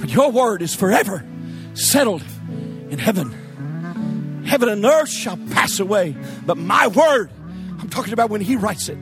For 0.00 0.06
your 0.06 0.32
word 0.32 0.60
is 0.60 0.74
forever 0.74 1.24
settled 1.74 2.22
in 2.90 2.98
heaven. 2.98 4.44
Heaven 4.44 4.68
and 4.68 4.84
earth 4.84 5.08
shall 5.08 5.36
pass 5.50 5.78
away, 5.78 6.16
but 6.44 6.56
my 6.56 6.88
word, 6.88 7.30
I'm 7.80 7.88
talking 7.88 8.12
about 8.12 8.28
when 8.28 8.40
he 8.40 8.56
writes 8.56 8.88
it, 8.88 8.98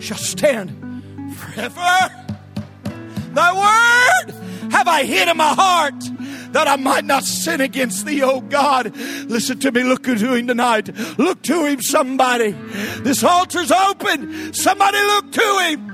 shall 0.00 0.18
stand 0.18 0.70
forever. 1.36 2.10
Thy 3.32 3.52
word 3.52 4.34
have 4.72 4.88
I 4.88 5.04
hid 5.04 5.28
in 5.28 5.36
my 5.36 5.54
heart 5.54 5.94
that 6.54 6.68
I 6.68 6.76
might 6.76 7.04
not 7.04 7.24
sin 7.24 7.60
against 7.60 8.06
thee, 8.06 8.22
oh 8.22 8.40
God. 8.40 8.96
Listen 9.26 9.58
to 9.58 9.72
me. 9.72 9.82
Look 9.82 10.04
to 10.04 10.14
him 10.14 10.46
tonight. 10.46 10.88
Look 11.18 11.42
to 11.42 11.66
him, 11.66 11.82
somebody. 11.82 12.52
This 13.02 13.24
altar's 13.24 13.72
open. 13.72 14.54
Somebody 14.54 14.98
look 14.98 15.32
to 15.32 15.58
him. 15.68 15.90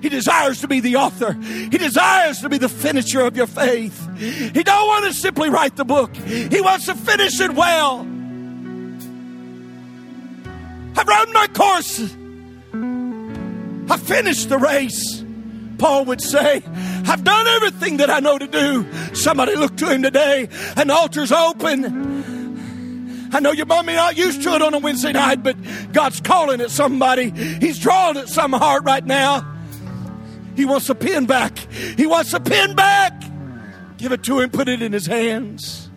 He 0.00 0.08
desires 0.08 0.62
to 0.62 0.68
be 0.68 0.80
the 0.80 0.96
author. 0.96 1.34
He 1.34 1.78
desires 1.78 2.40
to 2.40 2.48
be 2.48 2.56
the 2.58 2.68
finisher 2.68 3.20
of 3.20 3.36
your 3.36 3.46
faith. 3.46 4.08
He 4.18 4.62
don't 4.62 4.86
want 4.86 5.04
to 5.06 5.12
simply 5.12 5.50
write 5.50 5.76
the 5.76 5.84
book. 5.84 6.14
He 6.16 6.60
wants 6.60 6.86
to 6.86 6.94
finish 6.94 7.40
it 7.40 7.54
well. 7.54 8.00
I've 10.96 11.08
run 11.08 11.32
my 11.32 11.48
course. 11.48 12.00
I 13.90 13.96
finished 13.98 14.48
the 14.48 14.58
race. 14.58 15.23
Paul 15.78 16.04
would 16.06 16.20
say, 16.20 16.62
I've 17.06 17.24
done 17.24 17.46
everything 17.46 17.98
that 17.98 18.10
I 18.10 18.20
know 18.20 18.38
to 18.38 18.46
do. 18.46 18.86
Somebody 19.14 19.56
look 19.56 19.76
to 19.78 19.90
him 19.90 20.02
today. 20.02 20.48
An 20.76 20.90
altar's 20.90 21.32
open. 21.32 23.30
I 23.32 23.40
know 23.40 23.52
your 23.52 23.66
mom 23.66 23.86
may 23.86 23.96
not 23.96 24.16
used 24.16 24.42
to 24.44 24.54
it 24.54 24.62
on 24.62 24.74
a 24.74 24.78
Wednesday 24.78 25.12
night, 25.12 25.42
but 25.42 25.56
God's 25.92 26.20
calling 26.20 26.60
at 26.60 26.70
somebody. 26.70 27.30
He's 27.30 27.78
drawing 27.78 28.16
at 28.16 28.28
some 28.28 28.52
heart 28.52 28.84
right 28.84 29.04
now. 29.04 29.44
He 30.54 30.64
wants 30.64 30.88
a 30.88 30.94
pen 30.94 31.26
back. 31.26 31.58
He 31.58 32.06
wants 32.06 32.32
a 32.32 32.40
pen 32.40 32.76
back. 32.76 33.12
Give 33.96 34.12
it 34.12 34.22
to 34.24 34.40
him, 34.40 34.50
put 34.50 34.68
it 34.68 34.82
in 34.82 34.92
his 34.92 35.06
hands. 35.06 35.90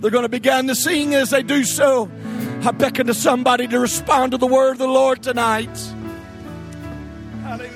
They're 0.00 0.10
going 0.10 0.24
to 0.24 0.28
begin 0.28 0.66
to 0.66 0.74
sing 0.74 1.14
as 1.14 1.30
they 1.30 1.42
do 1.42 1.64
so. 1.64 2.10
I 2.62 2.72
beckon 2.72 3.06
to 3.06 3.14
somebody 3.14 3.66
to 3.68 3.78
respond 3.80 4.32
to 4.32 4.38
the 4.38 4.46
word 4.46 4.72
of 4.72 4.78
the 4.78 4.86
Lord 4.86 5.22
tonight. 5.22 5.70
Hallelujah, 7.42 7.75